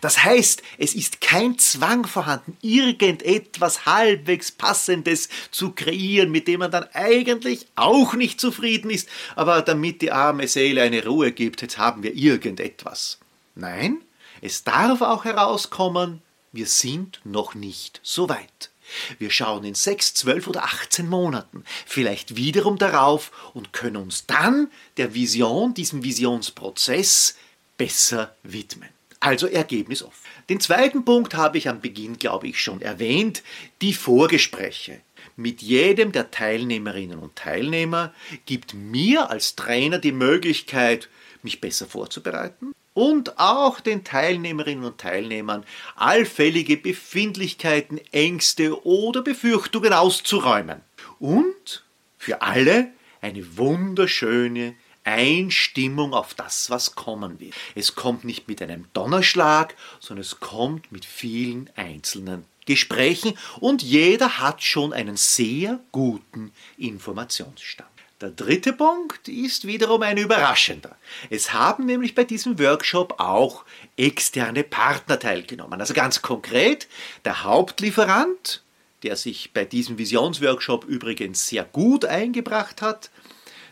Das 0.00 0.22
heißt, 0.22 0.62
es 0.78 0.94
ist 0.94 1.20
kein 1.20 1.58
Zwang 1.58 2.06
vorhanden, 2.06 2.56
irgendetwas 2.60 3.86
halbwegs 3.86 4.50
Passendes 4.50 5.28
zu 5.50 5.72
kreieren, 5.72 6.30
mit 6.30 6.48
dem 6.48 6.60
man 6.60 6.70
dann 6.70 6.88
eigentlich 6.92 7.66
auch 7.74 8.14
nicht 8.14 8.40
zufrieden 8.40 8.90
ist, 8.90 9.08
aber 9.34 9.62
damit 9.62 10.02
die 10.02 10.12
arme 10.12 10.48
Seele 10.48 10.82
eine 10.82 11.04
Ruhe 11.04 11.32
gibt, 11.32 11.62
jetzt 11.62 11.78
haben 11.78 12.02
wir 12.02 12.14
irgendetwas. 12.14 13.18
Nein, 13.54 14.02
es 14.40 14.64
darf 14.64 15.00
auch 15.02 15.24
herauskommen, 15.24 16.22
wir 16.52 16.66
sind 16.66 17.20
noch 17.24 17.54
nicht 17.54 18.00
so 18.02 18.28
weit. 18.28 18.70
Wir 19.18 19.30
schauen 19.30 19.64
in 19.64 19.74
sechs, 19.74 20.12
zwölf 20.12 20.46
oder 20.46 20.64
achtzehn 20.64 21.08
Monaten 21.08 21.64
vielleicht 21.86 22.36
wiederum 22.36 22.76
darauf 22.76 23.32
und 23.54 23.72
können 23.72 23.96
uns 23.96 24.26
dann 24.26 24.70
der 24.98 25.14
Vision, 25.14 25.72
diesem 25.72 26.04
Visionsprozess 26.04 27.36
besser 27.78 28.34
widmen. 28.42 28.90
Also 29.22 29.46
Ergebnis 29.46 30.02
offen. 30.02 30.18
Den 30.48 30.58
zweiten 30.58 31.04
Punkt 31.04 31.34
habe 31.34 31.56
ich 31.56 31.68
am 31.68 31.80
Beginn, 31.80 32.18
glaube 32.18 32.48
ich, 32.48 32.60
schon 32.60 32.82
erwähnt, 32.82 33.44
die 33.80 33.94
Vorgespräche. 33.94 35.00
Mit 35.36 35.62
jedem 35.62 36.10
der 36.10 36.32
Teilnehmerinnen 36.32 37.20
und 37.20 37.36
Teilnehmer 37.36 38.12
gibt 38.46 38.74
mir 38.74 39.30
als 39.30 39.54
Trainer 39.54 40.00
die 40.00 40.10
Möglichkeit, 40.10 41.08
mich 41.44 41.60
besser 41.60 41.86
vorzubereiten 41.86 42.72
und 42.94 43.38
auch 43.38 43.78
den 43.78 44.02
Teilnehmerinnen 44.02 44.82
und 44.82 44.98
Teilnehmern 44.98 45.62
allfällige 45.94 46.76
Befindlichkeiten, 46.76 48.00
Ängste 48.10 48.84
oder 48.84 49.22
Befürchtungen 49.22 49.92
auszuräumen. 49.92 50.80
Und 51.20 51.84
für 52.18 52.42
alle 52.42 52.88
eine 53.20 53.56
wunderschöne 53.56 54.74
Einstimmung 55.04 56.14
auf 56.14 56.34
das, 56.34 56.70
was 56.70 56.94
kommen 56.94 57.40
wird. 57.40 57.54
Es 57.74 57.94
kommt 57.94 58.24
nicht 58.24 58.48
mit 58.48 58.62
einem 58.62 58.86
Donnerschlag, 58.92 59.74
sondern 60.00 60.22
es 60.22 60.40
kommt 60.40 60.92
mit 60.92 61.04
vielen 61.04 61.70
einzelnen 61.76 62.44
Gesprächen 62.66 63.36
und 63.60 63.82
jeder 63.82 64.38
hat 64.38 64.62
schon 64.62 64.92
einen 64.92 65.16
sehr 65.16 65.80
guten 65.90 66.52
Informationsstand. 66.78 67.88
Der 68.20 68.30
dritte 68.30 68.72
Punkt 68.72 69.26
ist 69.26 69.66
wiederum 69.66 70.02
ein 70.02 70.16
überraschender. 70.16 70.96
Es 71.28 71.52
haben 71.52 71.86
nämlich 71.86 72.14
bei 72.14 72.22
diesem 72.22 72.56
Workshop 72.60 73.18
auch 73.18 73.64
externe 73.96 74.62
Partner 74.62 75.18
teilgenommen. 75.18 75.80
Also 75.80 75.92
ganz 75.92 76.22
konkret 76.22 76.86
der 77.24 77.42
Hauptlieferant, 77.42 78.62
der 79.02 79.16
sich 79.16 79.52
bei 79.52 79.64
diesem 79.64 79.98
Visionsworkshop 79.98 80.84
übrigens 80.84 81.48
sehr 81.48 81.64
gut 81.64 82.04
eingebracht 82.04 82.80
hat, 82.80 83.10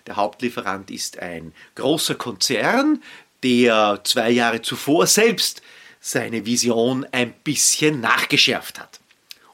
der 0.07 0.17
Hauptlieferant 0.17 0.91
ist 0.91 1.19
ein 1.19 1.53
großer 1.75 2.15
Konzern, 2.15 3.03
der 3.43 4.01
zwei 4.05 4.31
Jahre 4.31 4.63
zuvor 4.63 5.07
selbst 5.07 5.63
seine 6.01 6.47
Vision 6.47 7.07
ein 7.13 7.33
bisschen 7.33 8.01
nachgeschärft 8.01 8.81
hat. 8.81 9.01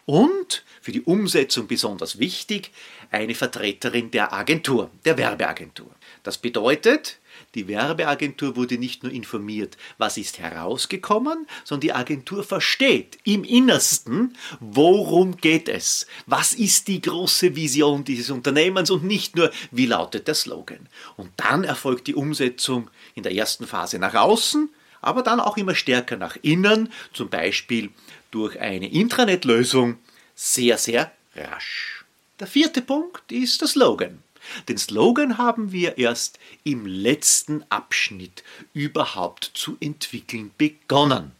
Und 0.05 0.65
für 0.81 0.93
die 0.93 1.03
Umsetzung 1.03 1.67
besonders 1.67 2.19
wichtig, 2.19 2.71
eine 3.11 3.35
Vertreterin 3.35 4.11
der 4.11 4.33
Agentur, 4.33 4.91
der 5.05 5.19
Werbeagentur. 5.19 5.91
Das 6.23 6.39
bedeutet, 6.39 7.19
die 7.57 7.69
Werbeagentur 7.69 8.55
wurde 8.55 8.79
nicht 8.79 9.03
nur 9.03 9.11
informiert, 9.11 9.77
was 9.99 10.19
ist 10.19 10.39
herausgekommen, 10.39 11.47
sondern 11.65 11.81
die 11.81 11.93
Agentur 11.93 12.45
versteht 12.45 13.19
im 13.25 13.43
Innersten, 13.45 14.37
worum 14.61 15.39
geht 15.39 15.69
es, 15.69 16.07
was 16.27 16.53
ist 16.53 16.87
die 16.87 17.01
große 17.01 17.57
Vision 17.57 18.05
dieses 18.05 18.31
Unternehmens 18.31 18.91
und 18.91 19.05
nicht 19.05 19.37
nur, 19.37 19.51
wie 19.71 19.87
lautet 19.87 20.29
der 20.29 20.35
Slogan. 20.35 20.89
Und 21.17 21.31
dann 21.37 21.65
erfolgt 21.65 22.07
die 22.07 22.15
Umsetzung 22.15 22.91
in 23.15 23.23
der 23.23 23.35
ersten 23.35 23.67
Phase 23.67 23.99
nach 23.99 24.15
außen, 24.15 24.69
aber 25.01 25.23
dann 25.23 25.41
auch 25.41 25.57
immer 25.57 25.75
stärker 25.75 26.17
nach 26.17 26.37
innen, 26.43 26.93
zum 27.13 27.31
Beispiel 27.31 27.91
durch 28.31 28.61
eine 28.61 28.91
Intranet-Lösung, 28.91 29.99
sehr, 30.35 30.77
sehr 30.77 31.11
rasch. 31.35 32.05
Der 32.39 32.47
vierte 32.47 32.83
Punkt 32.83 33.33
ist 33.33 33.63
der 33.63 33.69
Slogan. 33.69 34.23
Den 34.69 34.79
Slogan 34.79 35.39
haben 35.39 35.73
wir 35.73 35.99
erst 35.99 36.39
im 36.65 36.87
letzten 36.87 37.65
Abschnitt 37.69 38.43
überhaupt 38.73 39.51
zu 39.55 39.77
entwickeln 39.81 40.51
begonnen. 40.59 41.33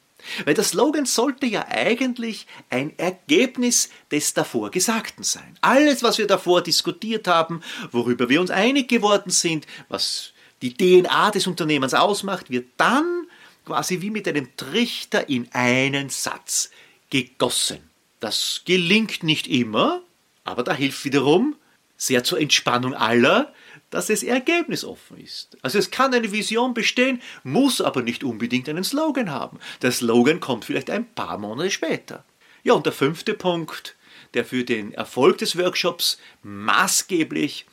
Weil 0.45 0.55
der 0.55 0.65
Slogan 0.65 1.07
sollte 1.07 1.47
ja 1.47 1.67
eigentlich 1.69 2.47
ein 2.71 2.99
Ergebnis 2.99 3.91
des 4.11 4.35
davor 4.35 4.71
Gesagten 4.71 5.23
sein. 5.23 5.57
Alles, 5.61 6.03
was 6.03 6.19
wir 6.19 6.27
davor 6.27 6.63
diskutiert 6.63 7.29
haben, 7.29 7.63
worüber 7.93 8.29
wir 8.29 8.41
uns 8.41 8.51
einig 8.51 8.89
geworden 8.89 9.31
sind, 9.31 9.67
was 9.89 10.33
die 10.63 10.75
DNA 10.75 11.31
des 11.31 11.47
Unternehmens 11.47 11.95
ausmacht, 11.95 12.51
wird 12.51 12.67
dann 12.77 13.27
quasi 13.65 14.01
wie 14.01 14.11
mit 14.11 14.27
einem 14.27 14.57
Trichter 14.57 15.29
in 15.29 15.49
einen 15.53 16.09
Satz 16.09 16.71
gegossen. 17.11 17.79
Das 18.21 18.63
gelingt 18.65 19.23
nicht 19.23 19.47
immer, 19.47 20.01
aber 20.45 20.63
da 20.63 20.73
hilft 20.73 21.05
wiederum 21.05 21.57
sehr 21.97 22.25
zur 22.25 22.41
Entspannung 22.41 22.95
aller, 22.95 23.53
dass 23.91 24.11
es 24.11 24.23
ergebnisoffen 24.23 25.19
ist. 25.19 25.57
Also 25.63 25.79
es 25.79 25.91
kann 25.91 26.13
eine 26.13 26.33
Vision 26.33 26.75
bestehen, 26.75 27.23
muss 27.45 27.81
aber 27.81 28.03
nicht 28.03 28.25
unbedingt 28.25 28.69
einen 28.69 28.85
Slogan 28.85 29.31
haben. 29.31 29.59
Der 29.83 29.93
Slogan 29.93 30.41
kommt 30.41 30.65
vielleicht 30.65 30.91
ein 30.91 31.13
paar 31.15 31.39
Monate 31.39 31.71
später. 31.71 32.25
Ja, 32.63 32.75
und 32.75 32.85
der 32.85 32.93
fünfte 32.93 33.35
Punkt, 33.35 33.95
der 34.35 34.45
für 34.45 34.65
den 34.65 34.93
Erfolg 34.93 35.39
des 35.39 35.57
Workshops 35.57 36.19
maßgeblich 36.43 37.67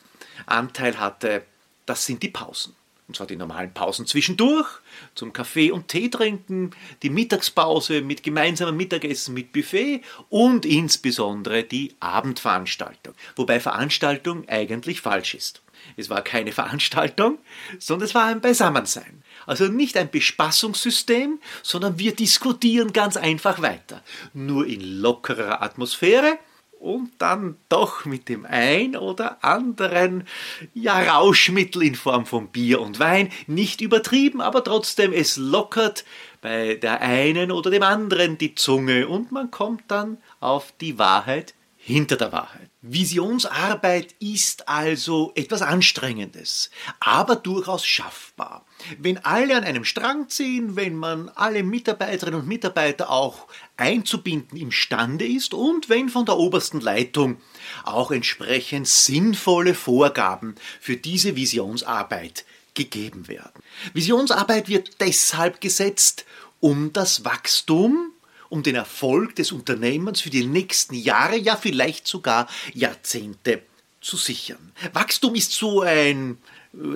Anteil 0.46 1.00
hatte, 1.00 1.46
das 1.86 2.06
sind 2.06 2.24
die 2.24 2.30
Pausen. 2.30 2.76
Und 3.14 3.18
zwar 3.18 3.28
die 3.28 3.36
normalen 3.36 3.72
Pausen 3.72 4.08
zwischendurch, 4.08 4.68
zum 5.14 5.34
Kaffee 5.34 5.70
und 5.70 5.88
Tee 5.88 6.10
trinken, 6.10 6.72
die 7.04 7.12
Mittagspause 7.12 8.02
mit 8.02 8.24
gemeinsamem 8.24 8.76
Mittagessen 8.76 9.36
mit 9.36 9.54
Buffet 9.54 10.02
und 10.30 10.66
insbesondere 10.66 11.64
die 11.64 11.94
Abendveranstaltung. 12.00 13.14
Wobei 13.36 13.60
Veranstaltung 13.60 14.50
eigentlich 14.50 15.02
falsch 15.02 15.36
ist. 15.36 15.62
Es 15.96 16.10
war 16.10 16.24
keine 16.24 16.52
Veranstaltung, 16.54 17.38
sondern 17.78 18.08
es 18.08 18.16
war 18.16 18.26
ein 18.26 18.42
Beisammensein. 18.42 19.22
Also 19.46 19.68
nicht 19.68 19.96
ein 19.96 20.10
Bespassungssystem, 20.10 21.40
sondern 21.62 22.00
wir 22.00 22.16
diskutieren 22.16 22.94
ganz 22.94 23.16
einfach 23.16 23.62
weiter. 23.62 24.02
Nur 24.34 24.66
in 24.66 24.82
lockerer 24.82 25.62
Atmosphäre 25.62 26.40
und 26.84 27.12
dann 27.18 27.56
doch 27.70 28.04
mit 28.04 28.28
dem 28.28 28.46
ein 28.46 28.98
oder 28.98 29.44
anderen 29.44 30.28
ja, 30.74 31.00
Rauschmittel 31.16 31.82
in 31.82 31.96
Form 31.96 32.26
von 32.26 32.50
Bier 32.50 32.82
und 32.82 33.00
Wein. 33.00 33.32
Nicht 33.48 33.80
übertrieben, 33.80 34.42
aber 34.42 34.64
trotzdem, 34.64 35.14
es 35.14 35.38
lockert 35.38 36.04
bei 36.42 36.76
der 36.76 37.00
einen 37.00 37.52
oder 37.52 37.72
dem 37.72 37.84
anderen 37.84 38.38
die 38.38 38.54
Zunge 38.54 39.08
und 39.08 39.32
man 39.32 39.50
kommt 39.50 39.84
dann 39.88 40.18
auf 40.42 40.74
die 40.82 41.00
Wahrheit 41.00 41.54
hinter 41.78 42.18
der 42.18 42.34
Wahrheit. 42.34 42.70
Visionsarbeit 42.82 44.14
ist 44.20 44.68
also 44.68 45.32
etwas 45.36 45.62
Anstrengendes, 45.62 46.70
aber 47.00 47.38
durchaus 47.38 47.86
schaffbar. 47.86 48.66
Wenn 48.98 49.18
alle 49.20 49.56
an 49.56 49.64
einem 49.64 49.86
Strang 49.86 50.30
ziehen, 50.30 50.76
wenn 50.76 50.96
man 50.96 51.30
alle 51.30 51.64
Mitarbeiterinnen 51.64 52.42
und 52.42 52.48
Mitarbeiter 52.48 53.10
auch 53.10 53.48
einzubinden 53.78 54.58
imstande 54.58 55.28
ist 55.28 55.54
und 55.54 55.90
wenn 55.90 56.10
von 56.10 56.26
der 56.26 56.38
obersten 56.38 56.80
Leitung 56.80 57.38
auch 57.84 58.12
entsprechend 58.12 58.88
sinnvolle 58.88 59.74
Vorgaben 59.74 60.56
für 60.80 60.98
diese 60.98 61.36
Visionsarbeit 61.36 62.46
gegeben 62.74 63.28
werden. 63.28 63.62
Visionsarbeit 63.94 64.68
wird 64.68 65.00
deshalb 65.00 65.62
gesetzt, 65.62 66.26
um 66.60 66.94
das 66.94 67.26
Wachstum 67.26 68.14
um 68.54 68.62
den 68.62 68.76
Erfolg 68.76 69.36
des 69.36 69.52
Unternehmens 69.52 70.22
für 70.22 70.30
die 70.30 70.46
nächsten 70.46 70.94
Jahre, 70.94 71.38
ja 71.38 71.56
vielleicht 71.56 72.08
sogar 72.08 72.48
Jahrzehnte 72.76 73.64
zu 74.00 74.16
sichern. 74.16 74.74
Wachstum 74.94 75.34
ist 75.34 75.54
so 75.54 75.82
ein, 75.82 76.38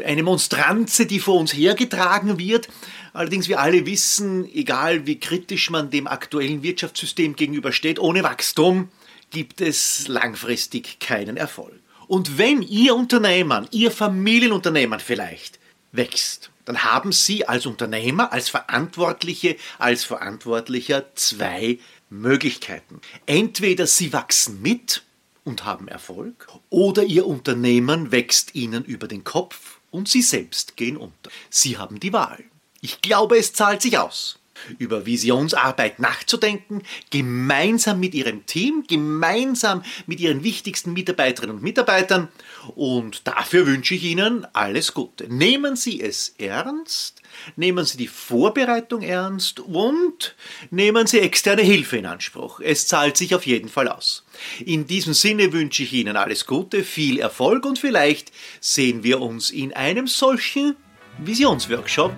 eine 0.03 0.23
Monstranze, 0.23 1.05
die 1.05 1.19
vor 1.19 1.39
uns 1.39 1.53
hergetragen 1.53 2.39
wird. 2.39 2.67
Allerdings 3.13 3.47
wir 3.47 3.59
alle 3.59 3.85
wissen, 3.85 4.51
egal 4.53 5.05
wie 5.05 5.19
kritisch 5.19 5.69
man 5.69 5.89
dem 5.89 6.07
aktuellen 6.07 6.63
Wirtschaftssystem 6.63 7.35
gegenübersteht, 7.35 7.99
ohne 7.99 8.23
Wachstum 8.23 8.89
gibt 9.29 9.61
es 9.61 10.07
langfristig 10.07 10.99
keinen 10.99 11.37
Erfolg. 11.37 11.73
Und 12.07 12.37
wenn 12.37 12.61
Ihr 12.61 12.95
Unternehmen, 12.95 13.67
Ihr 13.71 13.91
Familienunternehmen 13.91 14.99
vielleicht 14.99 15.59
wächst, 15.91 16.51
dann 16.65 16.83
haben 16.83 17.11
Sie 17.11 17.47
als 17.47 17.65
Unternehmer, 17.65 18.31
als 18.31 18.49
Verantwortliche, 18.49 19.57
als 19.77 20.03
Verantwortlicher 20.03 21.05
zwei 21.15 21.79
Möglichkeiten. 22.09 23.01
Entweder 23.25 23.87
Sie 23.87 24.13
wachsen 24.13 24.61
mit 24.61 25.03
und 25.47 25.63
haben 25.63 25.87
Erfolg, 25.87 26.47
oder 26.69 27.03
Ihr 27.03 27.25
Unternehmen 27.25 28.11
wächst 28.11 28.53
Ihnen 28.53 28.83
über 28.83 29.07
den 29.07 29.23
Kopf 29.23 29.79
und 29.89 30.09
Sie 30.09 30.21
selbst 30.21 30.75
gehen 30.75 30.97
unter. 30.97 31.31
Sie 31.49 31.77
haben 31.77 32.01
die 32.01 32.11
Wahl. 32.11 32.43
Ich 32.81 33.01
glaube, 33.01 33.37
es 33.37 33.53
zahlt 33.53 33.81
sich 33.81 33.97
aus 33.97 34.39
über 34.77 35.05
Visionsarbeit 35.05 35.99
nachzudenken, 35.99 36.81
gemeinsam 37.09 37.99
mit 37.99 38.13
Ihrem 38.13 38.45
Team, 38.45 38.83
gemeinsam 38.87 39.83
mit 40.05 40.19
Ihren 40.19 40.43
wichtigsten 40.43 40.93
Mitarbeiterinnen 40.93 41.57
und 41.57 41.63
Mitarbeitern. 41.63 42.27
Und 42.75 43.27
dafür 43.27 43.65
wünsche 43.65 43.95
ich 43.95 44.03
Ihnen 44.03 44.45
alles 44.53 44.93
Gute. 44.93 45.31
Nehmen 45.33 45.75
Sie 45.75 46.01
es 46.01 46.35
ernst, 46.37 47.21
nehmen 47.55 47.85
Sie 47.85 47.97
die 47.97 48.07
Vorbereitung 48.07 49.01
ernst 49.01 49.59
und 49.59 50.35
nehmen 50.69 51.07
Sie 51.07 51.19
externe 51.19 51.61
Hilfe 51.61 51.97
in 51.97 52.05
Anspruch. 52.05 52.59
Es 52.59 52.87
zahlt 52.87 53.17
sich 53.17 53.35
auf 53.35 53.45
jeden 53.45 53.69
Fall 53.69 53.87
aus. 53.87 54.25
In 54.65 54.87
diesem 54.87 55.13
Sinne 55.13 55.53
wünsche 55.53 55.83
ich 55.83 55.93
Ihnen 55.93 56.17
alles 56.17 56.45
Gute, 56.45 56.83
viel 56.83 57.19
Erfolg 57.19 57.65
und 57.65 57.79
vielleicht 57.79 58.31
sehen 58.59 59.03
wir 59.03 59.21
uns 59.21 59.51
in 59.51 59.73
einem 59.73 60.07
solchen 60.07 60.75
Visionsworkshop 61.19 62.13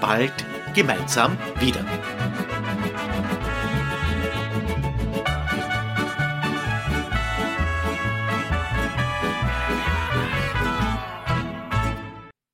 bald 0.00 0.32
gemeinsam 0.74 1.36
wieder. 1.60 1.84